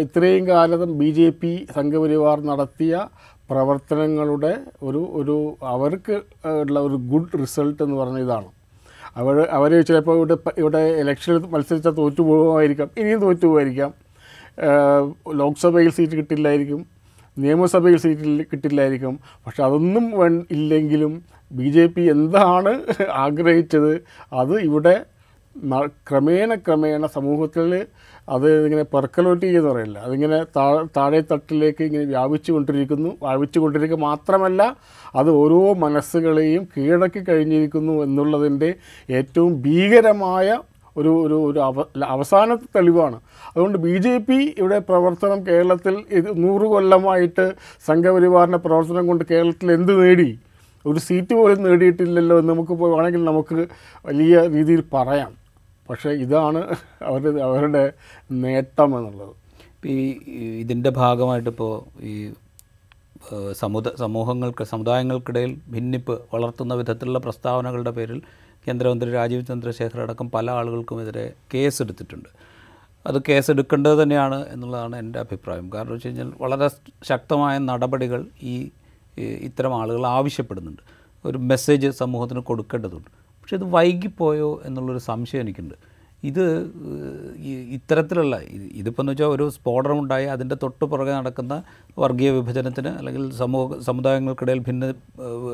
ഇത്രയും 0.00 0.48
കാലം 0.48 0.98
ബി 0.98 1.10
ജെ 1.10 1.30
പി 1.30 1.66
സംഘപരിവാർ 1.76 2.38
നടത്തിയ 2.40 3.06
പ്രവർത്തനങ്ങളുടെ 3.50 4.58
ഒരു 4.82 5.02
ഒരു 5.14 5.56
അവർക്ക് 5.62 6.16
ഉള്ള 6.62 6.80
ഒരു 6.80 6.94
ഗുഡ് 6.94 7.38
റിസൾട്ട് 7.40 7.82
എന്ന് 7.82 7.96
പറഞ്ഞ 7.96 8.18
ഇതാണ്. 8.18 8.48
അവർ 9.16 9.36
അവർ 9.40 9.82
ചിലപ്പോൾ 9.82 10.16
ഇവിടെ 10.16 10.36
ഇവിടെ 10.58 10.82
ഇലക്ഷനിൽ 11.00 11.38
മത്സരിച്ചാൽ 11.38 11.90
തോറ്റു 11.90 12.22
പോകുമായിരിക്കാം 12.22 12.90
ഇനിയും 12.98 13.20
തോറ്റു 13.20 13.46
പോകുമായിരിക്കാം. 13.46 13.90
ലോക്സഭയിൽ 15.40 15.90
സീറ്റ് 15.90 16.12
കിട്ടില്ലായിരിക്കും 16.12 16.86
നിയമസഭയിൽ 17.38 17.96
സീറ്റ് 17.96 18.44
കിട്ടില്ലായിരിക്കും. 18.52 19.20
പക്ഷെ 19.46 19.62
അതൊന്നും 19.62 20.06
ഇല്ലെങ്കിലും 20.50 21.12
ബി 21.58 21.68
ജെ 21.76 21.84
പി 21.94 22.02
എന്താണ് 22.14 22.72
ആഗ്രഹിച്ചത്? 23.24 23.92
അത് 24.40 24.54
ഇവിടെ 24.68 24.94
ക്രമേണ 26.08 26.50
ക്രമേണ 26.66 27.06
സമൂഹത്തിൽ 27.14 27.70
അത് 28.34 28.46
ഇങ്ങനെ 28.66 28.84
പെർക്കലോട്ട് 28.94 29.44
എന്ന് 29.46 29.62
പറയില്ല. 29.68 29.96
അതിങ്ങനെ 30.06 30.38
താഴെ 30.96 31.20
തട്ടിലേക്ക് 31.30 31.82
ഇങ്ങനെ 31.88 32.04
വ്യാപിച്ചു 32.12 32.50
കൊണ്ടിരിക്കുന്നു. 32.54 33.10
വ്യാപിച്ചു 33.24 33.58
കൊണ്ടിരിക്കുക 33.62 33.98
മാത്രമല്ല 34.08 34.62
അത് 35.20 35.30
ഓരോ 35.40 35.60
മനസ്സുകളെയും 35.84 36.64
കീഴടക്കി 36.74 37.22
കഴിഞ്ഞിരിക്കുന്നു 37.28 37.94
എന്നുള്ളതിന്റെ 38.04 38.70
ഏറ്റവും 39.20 39.54
ഭീകരമായ 39.66 40.58
ഒരു 41.00 41.10
ഒരു 41.24 41.36
ഒരു 41.48 41.60
അവ 41.68 41.80
അവസാനത്തെ 42.14 42.66
തെളിവാണ്. 42.76 43.18
അതുകൊണ്ട് 43.52 43.78
ബി 43.86 43.96
ജെ 44.04 44.14
പി 44.28 44.38
ഇവിടെ 44.60 44.78
പ്രവർത്തനം 44.90 45.40
കേരളത്തിൽ 45.48 45.94
ഇത് 46.18 46.30
നൂറ് 46.44 46.66
കൊല്ലമായിട്ട് 46.74 47.46
സംഘപരിവാറിന്റെ 47.88 48.60
പ്രവർത്തനം 48.66 49.04
കൊണ്ട് 49.10 49.24
കേരളത്തിൽ 49.32 49.68
എന്ത് 49.78 49.92
നേടി? 50.00 50.30
ഒരു 50.86 50.98
സീറ്റ് 50.98 51.34
പോലും 51.34 51.62
നേടിയിട്ടില്ലല്ലോ 51.62 52.38
എന്ന് 52.38 52.52
നമുക്ക് 52.52 52.72
വേണമെങ്കിൽ 52.72 53.24
നമുക്ക് 53.24 53.68
വലിയ 54.06 54.46
രീതിയിൽ 54.46 54.82
പറയാം. 54.94 55.32
പക്ഷേ 55.90 56.10
ഇതാണ് 56.10 56.60
അവർ 57.02 57.40
അവരുടെ 57.42 57.92
നേട്ടം 58.30 58.98
എന്നുള്ളത്. 58.98 59.34
ഈ 59.86 59.96
ഇതിന്റെ 60.62 60.90
ഭാഗമായിട്ടിപ്പോൾ 60.90 62.02
ഈ 62.02 62.14
സമുദ 63.52 63.88
സമൂഹങ്ങൾക്ക് 63.94 64.64
സമുദായങ്ങൾക്കിടയിൽ 64.64 65.52
ഭിന്നിപ്പ് 65.68 66.14
വളർത്തുന്ന 66.34 66.74
വിധത്തിലുള്ള 66.74 67.18
പ്രസ്താവനകളുടെ 67.18 67.90
പേരിൽ 67.90 68.22
കേന്ദ്രമന്ത്രി 68.66 69.10
രാജീവ് 69.10 69.46
ചന്ദ്രശേഖർ 69.46 70.00
അടക്കം 70.00 70.30
പല 70.30 70.50
ആളുകൾക്കുമെതിരെ 70.50 71.32
കേസെടുത്തിട്ടുണ്ട്. 71.54 72.28
അത് 73.06 73.22
കേസെടുക്കേണ്ടത് 73.28 74.02
തന്നെയാണ് 74.02 74.48
എന്നുള്ളതാണ് 74.48 74.96
എന്റെ 74.96 75.18
അഭിപ്രായം. 75.18 75.70
കാരണം 75.74 75.92
വെച്ച് 75.92 76.08
കഴിഞ്ഞാൽ 76.08 76.32
വളരെ 76.40 76.68
ശക്തമായ 77.02 77.58
നടപടികൾ 77.58 78.26
ഈ 78.42 78.70
ഇത്തരം 79.18 79.80
ആളുകൾ 79.82 80.06
ആവശ്യപ്പെടുന്നുണ്ട്. 80.06 80.82
ഒരു 81.24 81.38
മെസ്സേജ് 81.38 81.90
സമൂഹത്തിന് 81.90 82.40
കൊടുക്കേണ്ടതുണ്ട്. 82.40 83.10
പക്ഷെ 83.42 83.56
ഇത് 83.56 83.64
വൈകിപ്പോയോ 83.64 84.60
എന്നുള്ളൊരു 84.64 84.98
സംശയം 84.98 85.40
എനിക്കുണ്ട്. 85.40 85.74
ഇത് 86.24 86.72
ഇത്തരത്തിലുള്ള 87.74 88.36
ഇത് 88.36 88.62
ഇതിപ്പോൾ 88.62 89.02
എന്ന് 89.02 89.12
വെച്ചാൽ 89.12 89.26
ഒരു 89.26 89.48
സ്ഫോടനം 89.48 90.00
ഉണ്ടായി 90.00 90.24
അതിന്റെ 90.24 90.56
തൊട്ട് 90.62 90.84
പുറകെ 90.84 91.12
നടക്കുന്ന 91.12 91.62
വർഗീയ 91.98 92.30
വിഭജനത്തിന് 92.30 92.88
അല്ലെങ്കിൽ 92.88 93.30
സമൂഹ 93.30 93.78
സമുദായങ്ങൾക്കിടയിൽ 93.78 94.58
ഭിന്ന 94.58 94.94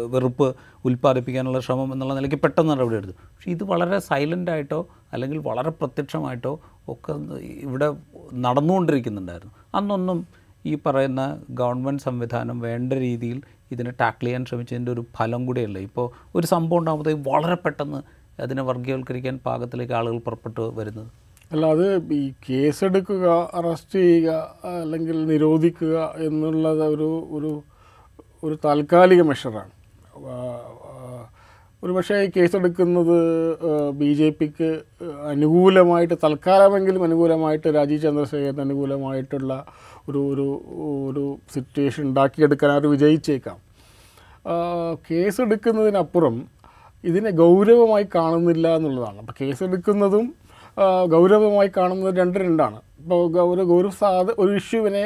വെറുപ്പ് 0.07 0.55
ഉൽപ്പാദിപ്പിക്കാനുള്ള 0.85 1.61
ശ്രമം 1.61 1.93
എന്നുള്ള 1.93 2.15
നിലയ്ക്ക് 2.15 2.37
പെട്ടെന്ന് 2.37 2.73
നടപടിയെടുത്തു 2.73 3.13
പക്ഷേ 3.13 3.51
ഇത് 3.51 3.65
വളരെ 3.65 3.99
സൈലന്റായിട്ടോ 3.99 4.89
അല്ലെങ്കിൽ 5.13 5.39
വളരെ 5.39 5.71
പ്രത്യക്ഷമായിട്ടോ 5.71 6.61
ഒക്കെ 6.89 7.13
ഇവിടെ 7.41 7.95
നടന്നുകൊണ്ടിരിക്കുന്നുണ്ടായിരുന്നു. 8.35 9.55
അന്നൊന്നും 9.75 10.27
ഈ 10.71 10.73
പറയുന്ന 10.87 11.23
ഗവൺമെന്റ് 11.61 12.05
സംവിധാനം 12.07 12.57
വേണ്ട 12.67 12.93
രീതിയിൽ 13.07 13.39
ഇതിനെ 13.73 13.93
ടാക്കിൾ 14.01 14.27
ചെയ്യാൻ 14.27 14.43
ശ്രമിച്ചതിന്റെ 14.49 14.91
ഒരു 14.95 15.03
ഫലം 15.19 15.41
കൂടെയല്ല? 15.49 15.79
ഇപ്പോൾ 15.89 16.07
ഒരു 16.39 16.47
സംഭവം 16.55 16.79
ഉണ്ടാകുമ്പോഴത്തേക്ക് 16.81 17.23
വളരെ 17.31 17.57
പെട്ടെന്ന് 17.65 18.01
അതിനെ 18.45 18.63
വർഗീയവൽക്കരിക്കാൻ 18.71 19.37
പാകത്തിലേക്ക് 19.47 19.95
ആളുകൾ 19.99 20.19
പുറപ്പെട്ടു 20.27 20.65
വരുന്നത്. 20.79 21.11
അല്ല 21.53 21.67
അത് 21.75 21.87
ഈ 22.21 22.25
കേസെടുക്കുക 22.47 23.27
അറസ്റ്റ് 23.59 23.99
ചെയ്യുക 23.99 24.31
അല്ലെങ്കിൽ 24.83 25.19
നിരോധിക്കുക 25.33 25.97
എന്നുള്ളത് 26.29 26.85
ഒരു 26.95 27.11
ഒരു 27.37 27.53
ഒരു 28.43 28.55
താൽക്കാലിക 28.65 29.23
മെഷറാണ് 29.31 29.73
ഒരു 31.83 31.93
പക്ഷേ 31.97 32.17
ഈ 32.27 32.29
കേസെടുക്കുന്നത് 32.35 33.17
ബി 33.99 34.09
ജെ 34.19 34.29
പിക്ക് 34.39 34.69
അനുകൂലമായിട്ട് 35.33 36.17
തൽക്കാലമെങ്കിലും 36.25 37.03
അനുകൂലമായിട്ട് 37.05 37.69
രാജീവ് 37.79 38.03
ചന്ദ്രശേഖരന് 38.03 38.63
അനുകൂലമായിട്ടുള്ള 38.63 39.53
ഒരു 40.09 40.21
ഒരു 40.33 40.47
ഒരു 41.09 41.25
സിറ്റുവേഷൻ 41.55 42.03
ഉണ്ടാക്കിയെടുക്കാൻ 42.09 42.71
അവർ 42.71 42.85
വിജയിച്ചേക്കാം. 42.95 43.57
കേസ് 44.47 45.07
കേസെടുക്കുന്നതിനപ്പുറം 45.09 46.35
ഇതിനെ 47.05 47.31
ഗൗരവമായി 47.31 48.07
കാണുന്നില്ല 48.15 48.67
എന്നുള്ളതാണ്. 48.77 49.19
അപ്പോൾ 49.23 49.35
കേസെടുക്കുന്നതും 49.41 50.27
ഗൗരവമായി 51.15 51.71
കാണുന്നത് 51.77 52.15
രണ്ട് 52.21 52.37
രണ്ടാണ്. 52.39 52.79
ഇപ്പോൾ 53.01 53.21
ഒരു 53.53 53.63
ഗൗരവ 53.71 53.93
സാധ 54.01 54.29
ഒരു 54.43 54.53
ഇഷ്യൂവിനെ 54.61 55.03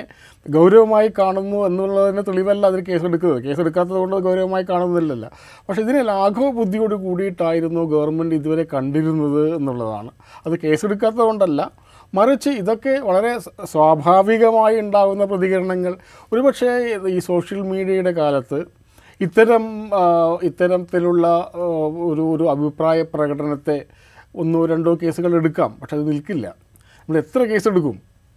ഗൗരവമായി 0.47 1.09
കാണുന്നു 1.19 1.59
എന്നുള്ളതിന് 1.69 2.23
തെളിവല്ല 2.29 2.67
അതിന് 2.71 2.83
കേസെടുക്കുന്നത്. 2.91 3.41
കേസെടുക്കാത്തത് 3.47 3.99
കൊണ്ട് 4.03 4.17
ഗൗരവമായി 4.29 4.65
കാണുന്നില്ലല്ല. 4.71 5.27
പക്ഷേ 5.67 5.83
ഇതിനെ 5.83 6.03
ലാഘവ 6.13 6.47
ബുദ്ധിയോട് 6.61 6.95
കൂടിയിട്ടായിരുന്നു 6.95 7.83
ഗവൺമെന്റ് 7.95 8.35
ഇതുവരെ 8.41 8.65
കണ്ടിരുന്നത് 8.75 9.43
എന്നുള്ളതാണ്. 9.59 10.11
അത് 10.47 10.57
കേസെടുക്കാത്തത് 10.65 11.25
കൊണ്ടല്ല 11.31 11.61
മറിച്ച് 12.14 12.51
ഇതൊക്കെ 12.61 12.94
വളരെ 13.09 13.33
സ്വാഭാവികമായി 13.73 14.81
ഉണ്ടാകുന്ന 14.81 15.25
പ്രതികരണങ്ങൾ. 15.25 15.92
ഒരുപക്ഷേ 16.33 16.70
ഈ 17.16 17.18
സോഷ്യൽ 17.18 17.61
മീഡിയയുടെ 17.62 18.12
കാലത്ത് 18.20 18.61
ഇത്തരം 19.20 19.64
ഇത്തരത്തിലുള്ള 20.49 21.27
ഒരു 22.11 22.23
ഒരു 22.35 22.44
അഭിപ്രായ 22.55 23.03
പ്രകടനത്തെ 23.03 23.85
ഒന്നോ 24.42 24.61
രണ്ടോ 24.66 24.94
കേസുകൾ 25.03 25.33
എടുക്കാം. 25.40 25.70
പക്ഷെ 25.81 25.96
അത് 25.96 26.05
നിൽക്കില്ല. 26.11 26.46
നമ്മൾ 27.01 27.18
എത്ര 27.18 27.40
കേസ് 27.53 27.68
എടുക്കും 27.68 27.96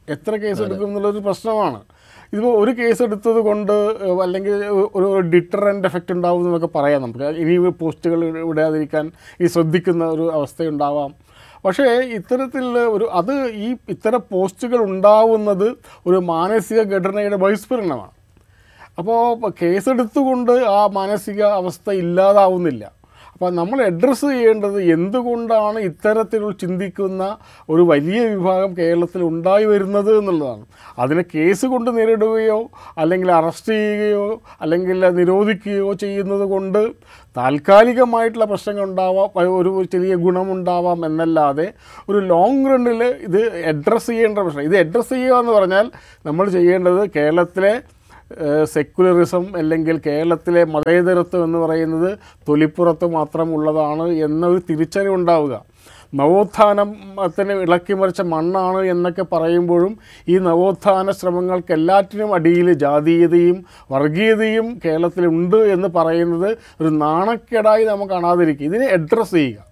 എത്ര 0.09 0.35
കേസ് 0.35 0.61
എടുക്കും 0.61 0.87
എന്നുള്ളൊരു 0.87 1.17
പ്രശ്നമാണ്. 1.17 1.81
ഇതിപ്പോൾ 2.33 2.53
ഒരു 2.63 2.71
കേസ് 2.79 3.01
എടുത്തത് 3.03 3.39
കൊണ്ട് 3.47 3.73
അല്ലെങ്കിൽ 4.23 4.53
ഒരു 4.97 5.07
ഡിറ്ററന്റ് 5.33 5.87
എഫക്റ്റ് 5.87 6.13
ഉണ്ടാവും 6.13 6.45
എന്നൊക്കെ 6.45 6.69
പറയാം 6.77 7.01
നമുക്ക്. 7.01 7.27
ഇനി 7.41 7.55
പോസ്റ്റുകൾ 7.81 8.19
വിടാതിരിക്കാൻ 8.49 9.11
ഈ 9.41 9.47
ശ്രദ്ധിക്കുന്ന 9.55 10.05
ഒരു 10.15 10.25
അവസ്ഥയുണ്ടാവാം. 10.37 11.11
പക്ഷേ 11.65 11.85
ഇത്തരത്തിൽ 12.17 12.65
ഒരു 12.95 13.05
അത് 13.13 13.33
ഈ 13.65 13.67
ഇത്തരം 13.89 14.21
പോസ്റ്റുകൾ 14.31 14.79
ഉണ്ടാവുന്നത് 14.83 15.67
ഒരു 16.07 16.17
മാനസിക 16.17 16.81
ഘടനയുടെ 16.93 17.35
ബഹിസ്ഫുരണമാണ് 17.35 18.13
അപ്പോൾ 18.99 19.51
കേസെടുത്തുകൊണ്ട് 19.61 20.51
ആ 20.51 20.81
മാനസിക 20.87 21.41
അവസ്ഥ 21.59 21.89
ഇല്ലാതാവുന്നില്ല. 21.91 22.83
അപ്പോൾ 23.33 23.51
നമ്മൾ 23.51 23.77
അഡ്രസ്സ് 23.83 24.25
ചെയ്യേണ്ടത് 24.25 24.81
എന്തുകൊണ്ടാണ് 24.81 25.79
ഇത്തരത്തിലുള്ള 25.79 26.55
ചിന്തിക്കുന്ന 26.61 27.23
ഒരു 27.69 27.81
വലിയ 27.81 28.27
വിഭാഗം 28.27 28.77
കേരളത്തിൽ 28.77 29.23
ഉണ്ടായി 29.23 29.65
വരുന്നത് 29.65 30.17
എന്നുള്ളതാണ്. 30.17 30.65
അതിനെ 30.99 31.23
കേസ് 31.35 31.65
കൊണ്ട് 31.65 31.97
നേരിടുകയോ 31.97 32.59
അല്ലെങ്കിൽ 32.97 33.31
അറസ്റ്റ് 33.31 33.73
ചെയ്യുകയോ 33.73 34.41
അല്ലെങ്കിൽ 34.61 34.99
നിരോധിക്കുകയോ 35.19 35.93
ചെയ്യുന്നത് 35.93 36.45
കൊണ്ട് 36.45 36.81
താൽക്കാലികമായിട്ടുള്ള 37.37 38.45
പ്രശ്നങ്ങൾ 38.45 38.83
ഉണ്ടാവാം 38.83 39.29
ഒരു 39.59 39.85
ചെറിയ 39.93 40.15
ഗുണമുണ്ടാവാം 40.15 41.05
എന്നല്ലാതെ 41.05 41.67
ഒരു 42.09 42.19
ലോങ് 42.19 42.65
റണ്ണിൽ 42.71 43.03
ഇത് 43.03 43.41
അഡ്രസ്സ് 43.65 44.07
ചെയ്യേണ്ട 44.07 44.39
പ്രശ്നം. 44.39 44.63
ഇത് 44.63 44.77
അഡ്രസ്സ് 44.77 45.13
ചെയ്യുക 45.13 45.39
എന്ന് 45.39 45.51
പറഞ്ഞാൽ 45.51 45.91
നമ്മൾ 46.25 46.49
ചെയ്യേണ്ടത് 46.49 47.09
കേരളത്തിലെ 47.15 47.73
സെക്കുലറിസം 48.63 49.45
അല്ലെങ്കിൽ 49.57 50.01
കേരളത്തിലെ 50.05 50.65
മതേതരത്വം 50.65 51.43
എന്ന് 51.43 51.57
പറയുന്നത് 51.57 52.17
തൊലിപ്പുറത്ത് 52.49 53.05
മാത്രമുള്ളതാണ് 53.05 54.07
എന്നൊരു 54.07 54.61
തിരിച്ചറിവുണ്ടാവുക 54.69 55.73
നവോത്ഥാനത്തിന് 56.13 57.53
ഇളക്കിമറിച്ച 57.53 58.21
മണ്ണാണ് 58.21 58.85
എന്നൊക്കെ 58.85 59.25
പറയുമ്പോഴും 59.31 59.97
ഈ 60.27 60.37
നവോത്ഥാന 60.37 61.11
ശ്രമങ്ങൾക്ക് 61.11 61.73
എല്ലാറ്റിനും 61.73 62.33
അടിയിൽ 62.33 62.73
ജാതീയതയും 62.73 63.65
വർഗീയതയും 63.91 64.79
കേരളത്തിലുണ്ട് 64.85 65.55
എന്ന് 65.55 65.87
പറയുന്നത് 65.87 66.57
ഒരു 66.81 66.87
നാണക്കേടായി 66.87 67.85
നമുക്ക് 67.85 68.13
കാണാതിരിക്കുക. 68.13 68.65
ഇതിനെ 68.65 68.87
അഡ്രസ്സ് 68.87 69.35
ചെയ്യുക. 69.35 69.65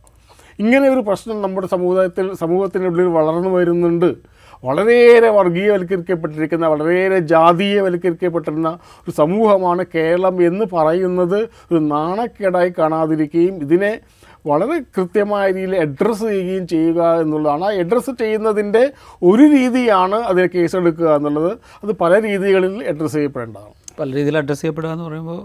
ഇങ്ങനെ 0.59 0.89
ഒരു 0.89 0.99
പ്രശ്നം 0.99 1.41
നമ്മുടെ 1.41 1.67
സമുദായത്തിൽ 1.67 2.33
സമൂഹത്തിനുള്ളിൽ 2.33 3.05
വളർന്നു 3.05 3.49
വരുന്നുണ്ട്. 3.49 4.31
വളരെയേറെ 4.63 5.29
വർഗീയവൽക്കരിക്കപ്പെട്ടിരിക്കുന്ന 5.29 6.67
വളരെയേറെ 6.67 7.19
ജാതീയവൽക്കരിക്കപ്പെട്ടിരുന്ന 7.19 8.69
ഒരു 8.69 9.11
സമൂഹമാണ് 9.11 9.85
കേരളം 9.95 10.43
എന്ന് 10.45 10.65
പറയുന്നത് 10.73 11.39
ഒരു 11.39 11.79
നാണക്കേടായി 11.79 12.73
കാണാതിരിക്കുകയും 12.77 13.55
ഇതിനെ 13.55 13.99
വളരെ 14.47 14.79
കൃത്യമായ 14.79 15.51
രീതിയിൽ 15.51 15.75
അഡ്രസ്സ് 15.75 16.23
ചെയ്യുകയും 16.23 16.67
ചെയ്യുക 16.67 17.21
എന്നുള്ളതാണ്. 17.21 17.63
ആ 17.63 17.67
അഡ്രസ്സ് 17.67 18.11
ചെയ്യുന്നതിന്റെ 18.11 18.93
ഒരു 19.23 19.43
രീതിയാണ് 19.43 20.15
അതിനെ 20.15 20.47
കേസെടുക്കുക 20.47 21.15
എന്നുള്ളത്. 21.15 21.57
അത് 21.83 21.91
പല 21.91 22.21
രീതികളിൽ 22.21 22.87
അഡ്രസ്സ് 22.87 23.15
ചെയ്യപ്പെടേണ്ടതാണ്. 23.15 23.73
പല 23.99 24.15
രീതിയിൽ 24.15 24.37
അഡ്രസ്സ് 24.37 24.61
ചെയ്യപ്പെടുക 24.61 24.89
എന്ന് 24.89 25.03
പറയുമ്പോൾ 25.03 25.41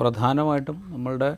പ്രധാനമായിട്ടും 0.00 0.82
നമ്മളുടെ 0.88 1.36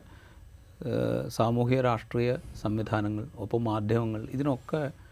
സാമൂഹിക 1.27 1.81
രാഷ്ട്രീയ 1.81 2.35
സംവിധാനങ്ങൾ 2.61 3.25
ഒപ്പം 3.39 3.63
മാധ്യമങ്ങൾ 3.63 4.27
ഇതിനൊക്കെ 4.33 5.04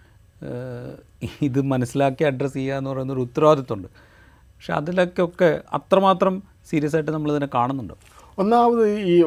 ഇത് 1.42 1.62
മനസ്സിലാക്കി 1.62 2.24
അഡ്രസ്സ് 2.24 2.58
ചെയ്യുക 2.58 2.76
എന്ന് 2.76 2.90
പറയുന്ന 2.90 3.14
ഒരു 3.14 3.20
ഉത്തരവാദിത്വമുണ്ട്. 3.20 3.88
പക്ഷെ 4.56 4.74
അതിലൊക്കെ 4.74 5.62
അത്രമാത്രം 5.74 6.44
സീരിയസ് 6.70 6.96
ആയിട്ട് 6.96 7.12
നമ്മളിതിനെ 7.12 7.48
കാണുന്നുണ്ട്. 7.56 7.94
ഒന്നാമത് 8.38 8.86
ഈ 9.00 9.24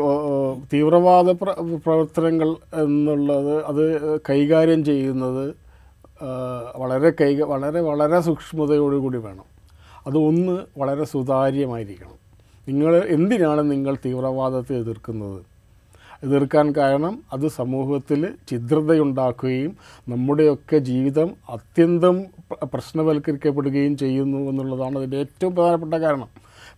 തീവ്രവാദ 0.72 1.30
പ്ര 1.30 1.50
പ്രവർത്തനങ്ങൾ 1.84 2.48
എന്നുള്ളത് 2.74 3.64
അത് 3.64 4.20
കൈകാര്യം 4.30 4.84
ചെയ്യുന്നത് 4.84 5.54
വളരെ 6.76 7.10
കൈ 7.10 7.34
വളരെ 7.40 7.80
വളരെ 7.80 8.20
സൂക്ഷ്മതയോടുകൂടി 8.20 9.18
വേണം. 9.18 9.44
അത് 10.06 10.16
ഒന്ന് 10.18 10.56
വളരെ 10.78 11.04
സുതാര്യമായിരിക്കണം. 11.04 12.16
നിങ്ങൾ 12.68 12.96
എന്തിനാണ് 12.96 13.70
നിങ്ങൾ 13.70 13.96
തീവ്രവാദത്തെ 14.04 14.74
എതിർക്കുന്നത്? 14.74 15.55
എതിർക്കാൻ 16.24 16.72
കാരണം 16.72 17.22
അത് 17.32 17.48
സമൂഹത്തിൽ 17.48 18.28
ഛിദ്രതയുണ്ടാക്കുകയും 18.50 19.76
നമ്മുടെയൊക്കെ 20.08 20.78
ജീവിതം 20.78 21.30
അത്യന്തം 21.48 22.24
പ്രശ്നവൽക്കരിക്കപ്പെടുകയും 22.62 23.96
ചെയ്യുന്നു 23.96 24.38
എന്നുള്ളതാണ് 24.38 24.98
അതിന്റെ 24.98 25.16
ഏറ്റവും 25.16 25.54
പ്രധാനപ്പെട്ട 25.54 25.94
കാരണം. 25.94 26.28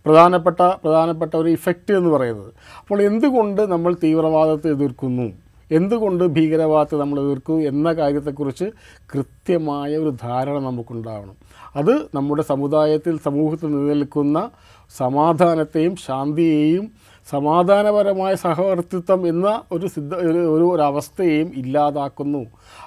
പ്രധാനപ്പെട്ട 0.05 0.61
പ്രധാനപ്പെട്ട 0.61 1.35
ഒരു 1.35 1.49
ഇഫക്റ്റ് 1.49 1.93
എന്ന് 1.93 2.09
പറയുന്നത്. 2.09 2.53
അപ്പോൾ 2.79 3.01
എന്തുകൊണ്ട് 3.01 3.61
നമ്മൾ 3.61 3.95
തീവ്രവാദത്തെ 4.03 4.69
എതിർക്കുന്നു? 4.69 5.31
എന്തുകൊണ്ട് 5.71 6.23
ഭീകരവാദത്തെ 6.23 6.97
നമ്മൾ 6.97 7.19
എതിർക്കും 7.19 7.67
എന്ന 7.67 7.93
കാര്യത്തെക്കുറിച്ച് 7.93 8.65
കൃത്യമായ 9.13 9.97
ഒരു 9.97 10.15
ധാരണ 10.23 10.59
നമുക്കുണ്ടാവണം. 10.59 11.35
അത് 11.75 12.07
നമ്മുടെ 12.15 12.41
സമുദായത്തിൽ 12.41 13.19
സമൂഹത്തിൽ 13.25 13.67
നിലനിൽക്കുന്ന 13.67 14.49
സമാധാനത്തെയും 14.97 15.95
ശാന്തിയെയും 15.95 16.91
സമാധാനപരമായ 17.31 18.35
സഹവർത്തിത്വം 18.35 19.27
എന്ന 19.27 19.61
ഒരു 19.71 19.87
സിദ്ധ 19.87 20.15
ഒരു 20.15 20.37
ഒരു 20.55 20.63
ഒരവസ്ഥയെയും 20.63 21.51
ഇല്ലാതാക്കുന്നു. 21.55 22.45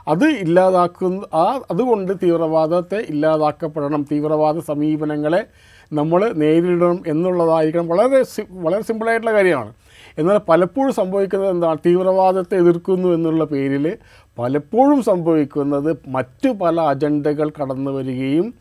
അത് 0.08 0.24
ഇല്ലാതാക്കുന്ന 0.24 1.22
ആ 1.34 1.60
അതുകൊണ്ട് 1.70 2.12
തീവ്രവാദത്തെ 2.22 2.98
ഇല്ലാതാക്കപ്പെടണം. 3.08 4.02
തീവ്രവാദ 4.12 4.58
സമീപനങ്ങളെ 4.58 5.44
നമ്മൾ 5.92 6.32
നേരിടണം 6.32 7.02
എന്നുള്ളതായിരിക്കണം. 7.06 7.88
വളരെ 7.88 8.24
വളരെ 8.50 8.82
സിമ്പിളായിട്ടുള്ള 8.82 9.32
കാര്യമാണ്. 9.32 9.72
എന്നാൽ 10.18 10.38
പലപ്പോഴും 10.48 10.92
സംഭവിക്കുന്നത് 10.92 11.50
എന്താണ്? 11.50 11.78
തീവ്രവാദത്തെ 11.86 12.56
എതിർക്കുന്നു 12.56 13.08
എന്നുള്ള 13.08 13.44
പേരിൽ 13.44 13.98
പലപ്പോഴും 14.38 15.02
സംഭവിക്കുന്നത് 15.02 15.96
മറ്റു 16.08 16.48
പല 16.48 16.80
അജണ്ടകൾ 16.80 17.50
കടന്നു 17.50 17.90
വരികയും 17.90 18.54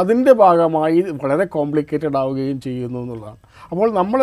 അതിന്റെ 0.00 0.32
ഭാഗമായി 0.32 1.00
വളരെ 1.22 1.44
കോംപ്ലിക്കേറ്റഡ് 1.54 2.18
ആവുകയും 2.22 2.58
ചെയ്യുന്നു 2.60 2.98
എന്നുള്ളതാണ്. 3.02 3.38
അപ്പോൾ 3.70 3.88
നമ്മൾ 3.98 4.20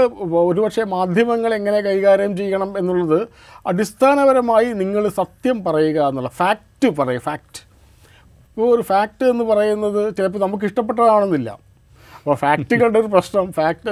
ഒരുപക്ഷെ 0.49 0.83
മാധ്യമങ്ങൾ 0.95 1.53
എങ്ങനെ 1.59 1.79
കൈകാര്യം 1.87 2.37
ചെയ്യണം 2.37 2.71
എന്നുള്ളത് 2.77 3.19
അടിസ്ഥാനപരമായി 3.71 4.69
നിങ്ങൾ 4.81 5.05
സത്യം 5.21 5.57
പറയുക 5.63 6.07
എന്നുള്ള 6.09 6.31
ഫാക്റ്റ് 6.41 6.89
പറയുക 6.99 7.25
ഫാക്റ്റ് 7.29 7.61
ഇപ്പോൾ 8.51 8.69
ഒരു 8.75 8.83
ഫാക്റ്റ് 8.91 9.25
എന്ന് 9.31 9.43
പറയുന്നത് 9.49 10.01
ചിലപ്പോൾ 10.15 10.41
നമുക്ക് 10.45 10.65
ഇഷ്ടപ്പെട്ടതാണെന്നില്ല. 10.69 11.49
അപ്പോൾ 12.17 12.35
ഫാക്റ്റുകളുടെ 12.35 12.99
ഒരു 12.99 13.09
പ്രശ്നം 13.13 13.45
ഫാക്റ്റ് 13.57 13.91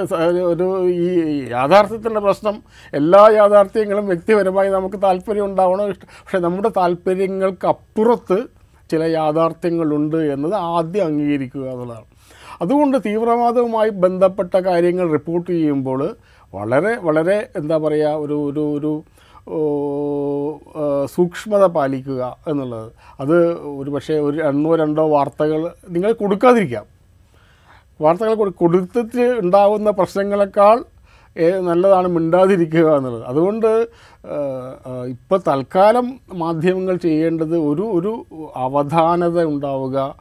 ഒരു 0.52 0.66
ഈ 1.04 1.06
യാഥാർത്ഥ്യത്തിന്റെ 1.50 2.20
പ്രശ്നം 2.20 2.56
എല്ലാ 2.98 3.22
യാഥാർത്ഥ്യങ്ങളും 3.36 4.06
വ്യക്തിപരമായി 4.06 4.70
നമുക്ക് 4.76 4.98
താല്പര്യം 5.04 5.46
ഉണ്ടാവണം. 5.50 5.88
പക്ഷേ 6.22 6.40
നമ്മുടെ 6.46 6.70
താല്പര്യങ്ങൾക്ക് 6.76 7.66
അപ്പുറത്ത് 7.66 8.38
ചില 8.90 9.02
യാഥാർത്ഥ്യങ്ങളുണ്ട് 9.02 10.16
എന്നത് 10.16 10.54
ആദ്യം 10.54 11.06
അംഗീകരിക്കുക 11.06 11.60
എന്നുള്ളതാണ്. 11.60 12.04
അതുകൊണ്ട് 12.62 12.98
തീവ്രവാദവുമായി 13.06 13.90
ബന്ധപ്പെട്ട 13.90 14.56
കാര്യങ്ങൾ 14.56 15.10
റിപ്പോർട്ട് 15.10 15.50
ചെയ്യുമ്പോൾ 15.50 16.16
വളരെ 16.54 16.96
വളരെ 16.96 17.48
എന്താ 17.56 17.76
പറയുക 17.76 18.06
ഒരു 18.06 18.34
ഒരു 18.34 18.60
ഒരു 18.60 19.02
സൂക്ഷ്മത 21.06 21.66
പാലിക്കുക 21.66 22.36
എന്നുള്ളത്. 22.48 22.92
അത് 23.20 23.52
ഒരു 23.52 23.90
പക്ഷേ 23.90 24.14
ഒരു 24.14 24.42
ഒന്നോ 24.42 24.76
രണ്ടോ 24.76 25.08
വാർത്തകൾ 25.08 25.70
നിങ്ങൾ 25.90 26.12
കൊടുക്കാതിരിക്കാം. 26.12 26.84
വാർത്തകൾ 28.00 28.34
കൊടു- 28.34 28.52
കൊടുത്തിട്ട് 28.52 29.38
ഉണ്ടാകുന്ന 29.38 29.90
പ്രശ്നങ്ങളെക്കാൾ 29.90 30.84
നല്ലതാണ് 31.60 32.08
മിണ്ടാതിരിക്കുക 32.08 32.96
എന്നുള്ളത്. 32.96 33.24
അതുകൊണ്ട് 33.24 33.88
ഇപ്പോൾ 35.06 35.40
തൽക്കാലം 35.48 36.20
മാധ്യമങ്ങൾ 36.34 36.96
ചെയ്യേണ്ടത് 36.96 37.56
ഒരു 37.56 37.82
ഒരു 37.82 38.24
അവധാനത 38.56 39.44
ഉണ്ടാവുക 39.44 40.14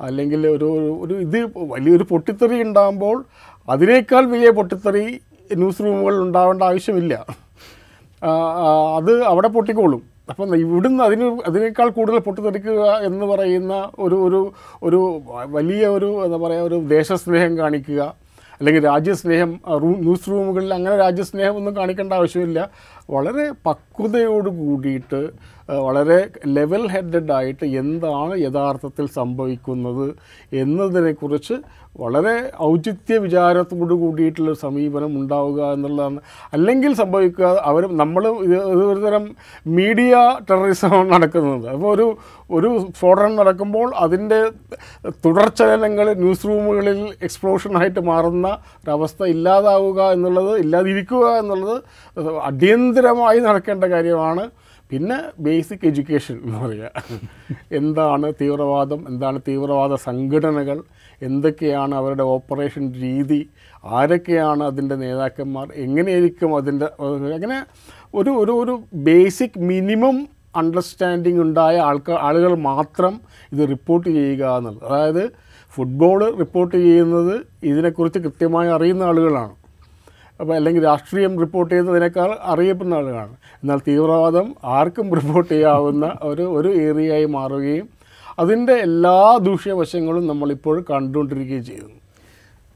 അല്ലെങ്കിൽ 0.00 0.46
ഒരു 0.48 0.98
ഒരു- 1.00 1.16
ഇത് 1.16 1.50
വലിയൊരു 1.56 2.04
പൊട്ടിത്തെറി 2.04 2.62
ഉണ്ടാകുമ്പോൾ 2.62 3.24
അതിനേക്കാൾ 3.68 4.24
വലിയ 4.24 4.50
പൊട്ടിത്തെറി 4.50 5.20
ന്യൂസ് 5.56 5.80
റൂമുകൾ 5.80 6.22
ഉണ്ടാവേണ്ട 6.22 6.62
ആവശ്യമില്ല. 6.62 7.26
അത് 8.96 9.22
അവിടെ 9.22 9.48
പൊട്ടിക്കോളും. 9.48 10.02
അപ്പം 10.30 10.56
ഇവിടുന്ന് 10.56 11.04
അതിന് 11.04 11.38
അതിനേക്കാൾ 11.46 11.88
കൂടുതൽ 11.88 12.18
പൊട്ടിത്തെറിക്കുക 12.18 12.80
എന്ന് 12.80 13.26
പറയുന്ന 13.26 13.90
ഒരു 13.98 14.14
ഒരു 14.14 14.52
ഒരു 14.82 15.20
വലിയ 15.46 15.86
ഒരു 15.86 16.24
എന്താ 16.24 16.36
പറയുക 16.36 16.62
ഒരു 16.62 16.74
ദേശസ്നേഹം 16.74 17.58
കാണിക്കുക. 17.58 18.14
അല്ലെങ്കിൽ 18.58 18.82
രാജ്യസ്നേഹം 18.84 19.50
ന്യൂസ് 20.04 20.30
റൂമുകളിൽ 20.30 20.74
അങ്ങനെ 20.74 20.96
രാജ്യസ്നേഹം 20.96 21.56
ഒന്നും 21.56 21.76
കാണിക്കേണ്ട 21.76 22.12
ആവശ്യമില്ല. 22.12 22.60
വളരെ 23.10 23.46
പക്വതയോട് 23.66 24.48
കൂടിയിട്ട് 24.48 25.20
വളരെ 25.86 26.18
ലെവൽ 26.46 26.82
ഹെഡഡ് 26.88 27.32
ആയിട്ട് 27.32 27.66
എന്താണ് 27.82 28.34
യഥാർത്ഥത്തിൽ 28.42 29.06
സംഭവിക്കുന്നത് 29.06 30.06
എന്നതിനെക്കുറിച്ച് 30.62 31.56
വളരെ 32.00 32.34
ഔചിത്യ 32.66 33.16
വിചാരത്തോട് 33.18 33.94
കൂടിയിട്ടുള്ള 34.02 34.52
സമീപനം 34.62 35.12
ഉണ്ടാവുക 35.20 35.60
എന്നുള്ളതാണ്. 35.72 36.20
അല്ലെങ്കിൽ 36.54 36.92
സംഭവിക്കുക 37.00 37.48
അവർ 37.70 37.82
നമ്മൾ 38.02 38.22
ഇത് 38.46 38.54
ഇത് 38.74 38.84
ഒരു 38.92 39.00
തരം 39.06 39.24
മീഡിയ 39.78 40.14
ടെററിസമാണ് 40.50 41.10
നടക്കുന്നത്. 41.14 41.66
അപ്പോൾ 41.74 41.90
ഒരു 41.94 42.06
ഒരു 42.50 42.70
സ്ഫോടനം 42.96 43.36
നടക്കുമ്പോൾ 43.36 43.88
അതിന്റെ 44.04 44.40
തുടർച്ചലനങ്ങൾ 45.26 46.08
ന്യൂസ് 46.22 46.48
റൂമുകളിൽ 46.48 47.00
എക്സ്പ്ലോഷനായിട്ട് 47.28 48.00
മാറുന്ന 48.10 48.48
ഒരവസ്ഥ 48.84 49.22
ഇല്ലാതാവുക 49.34 50.00
എന്നുള്ളത് 50.12 50.52
ഇല്ലാതിരിക്കുക 50.64 51.26
എന്നുള്ളത് 51.42 51.76
അടിയന്തരമായി 52.42 53.40
നടക്കേണ്ട 53.40 53.84
കാര്യമാണ്. 53.84 54.44
പിന്നെ 54.92 55.16
ബേസിക് 55.38 55.84
എഡ്യൂക്കേഷൻ 55.86 56.40
എന്ന് 56.44 56.58
പറയുക 56.58 56.90
എന്താണ് 57.72 58.32
തീവ്രവാദം? 58.40 59.04
എന്താണ് 59.08 59.38
തീവ്രവാദ 59.48 59.94
സംഘടനകൾ? 59.94 60.82
എന്തൊക്കെയാണ് 61.22 61.94
അവരുടെ 61.94 62.22
ഓപ്പറേഷൻ 62.22 62.84
രീതി? 62.94 63.48
ആരൊക്കെയാണ് 63.84 64.62
അതിന്റെ 64.64 64.94
നേതാക്കന്മാർ? 64.94 65.66
എങ്ങനെയായിരിക്കും 65.74 66.56
അതിന്റെ 66.56 66.88
അങ്ങനെ 67.00 67.58
ഒരു 68.14 68.30
ഒരു 68.30 68.52
ഒരു 68.52 68.74
ബേസിക് 68.94 69.58
മിനിമം 69.58 70.28
അണ്ടർസ്റ്റാൻഡിങ് 70.56 71.40
ഉണ്ടായ 71.40 71.76
ആൾക്കാർ 71.78 72.18
ആളുകൾ 72.28 72.54
മാത്രം 72.54 73.20
ഇത് 73.52 73.68
റിപ്പോർട്ട് 73.68 74.08
ചെയ്യുക 74.08 74.56
എന്നുള്ളത്. 74.56 74.84
അതായത് 74.92 75.24
ഫുട്ബോൾ 75.74 76.20
റിപ്പോർട്ട് 76.38 76.76
ചെയ്യുന്നത് 76.76 77.34
ഇതിനെക്കുറിച്ച് 77.64 78.18
കൃത്യമായി 78.18 78.68
അറിയുന്ന 78.68 79.02
ആളുകളാണ്. 79.02 79.54
അപ്പോൾ 80.42 80.54
അല്ലെങ്കിൽ 80.58 80.82
രാഷ്ട്രീയം 80.84 81.32
റിപ്പോർട്ട് 81.40 81.70
ചെയ്യുന്നതിനേക്കാൾ 81.72 82.30
അറിയപ്പെടുന്ന 82.52 82.94
ആളുകളാണ്. 83.00 83.34
എന്നാൽ 83.62 83.80
തീവ്രവാദം 83.88 84.46
ആർക്കും 84.76 85.08
റിപ്പോർട്ട് 85.18 85.50
ചെയ്യാവുന്ന 85.54 86.06
ഒരു 86.30 86.44
ഒരു 86.58 86.70
ഏരിയയായി 86.86 87.26
മാറുകയും 87.38 87.88
അതിന്റെ 88.38 88.74
എല്ലാ 88.86 89.18
ദൂഷ്യവശങ്ങളും 89.48 90.24
നമ്മളിപ്പോൾ 90.26 90.76
കണ്ടുകൊണ്ടിരിക്കുകയും 90.90 91.64
ചെയ്യുന്നു 91.64 91.98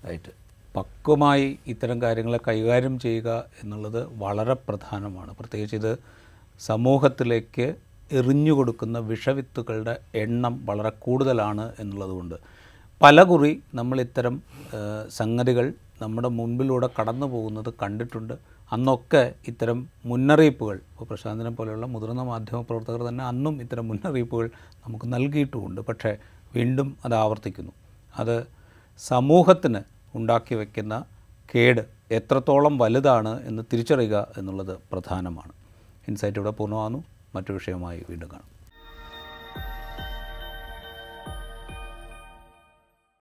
റൈറ്റ് 0.08 0.32
പക്വമായി 0.76 1.46
ഇത്തരം 1.72 1.98
കാര്യങ്ങളെ 2.02 2.38
കൈകാര്യം 2.48 2.94
ചെയ്യുക 3.04 3.30
എന്നുള്ളത് 3.62 4.00
വളരെ 4.22 4.56
പ്രധാനമാണ്. 4.68 5.30
പ്രത്യേകിച്ച് 5.38 5.76
ഇത് 5.76 5.92
സമൂഹത്തിലേക്ക് 6.60 7.66
എറിഞ്ഞു 8.18 8.52
കൊടുക്കുന്ന 8.52 8.98
വിഷവിത്തുകളുടെ 9.10 9.94
എണ്ണം 10.24 10.54
വളരെ 10.66 10.92
കൂടുതലാണ് 11.04 11.64
എന്നുള്ളതുകൊണ്ട്. 11.82 12.36
പലകുറി 13.02 13.52
നമ്മൾ 13.74 13.96
ഇത്തരം 14.06 14.36
സംഗതികൾ 15.18 15.66
നമ്മുടെ 16.02 16.28
മുൻപിലൂടെ 16.28 16.88
കടന്നു 17.00 17.26
പോകുന്നത് 17.26 17.74
കണ്ടിട്ടുണ്ട്. 17.82 18.34
അന്നൊക്കെ 18.72 19.34
ഇത്തരം 19.48 19.88
മുന്നറിയിപ്പുകൾ 20.04 20.76
ഇപ്പോൾ 20.76 21.04
പ്രശാന്തിനെ 21.04 21.50
പോലെയുള്ള 21.50 21.86
മുതിർന്ന 21.86 22.22
മാധ്യമ 22.22 22.60
പ്രവർത്തകർ 22.60 23.02
തന്നെ 23.02 23.24
അന്നും 23.24 23.62
ഇത്തരം 23.62 23.88
മുന്നറിയിപ്പുകൾ 23.88 24.50
നമുക്ക് 24.86 25.12
നൽകിയിട്ടുമുണ്ട്. 25.12 25.80
പക്ഷേ 25.80 26.16
വീണ്ടും 26.54 26.96
അത് 27.04 27.14
ആവർത്തിക്കുന്നു. 27.14 27.72
അത് 28.18 28.46
സമൂഹത്തിന് 28.98 29.80
ഉണ്ടാക്കി 30.14 30.54
വയ്ക്കുന്ന 30.54 31.04
കേട് 31.54 31.86
എത്രത്തോളം 32.10 32.78
വലുതാണ് 32.78 33.42
എന്ന് 33.42 33.62
തിരിച്ചറിയുക 33.72 34.26
എന്നുള്ളത് 34.38 34.78
പ്രധാനമാണ്. 34.92 35.52
ഇൻസൈറ്റ് 36.08 36.38
ഇവിടെ 36.38 36.50
പൂർണമാകുന്നു. 36.50 37.04
മറ്റു 37.34 37.52
വിഷയമായി 37.52 38.04
വീണ്ടും 38.10 38.28
കാണാം. 38.32 38.55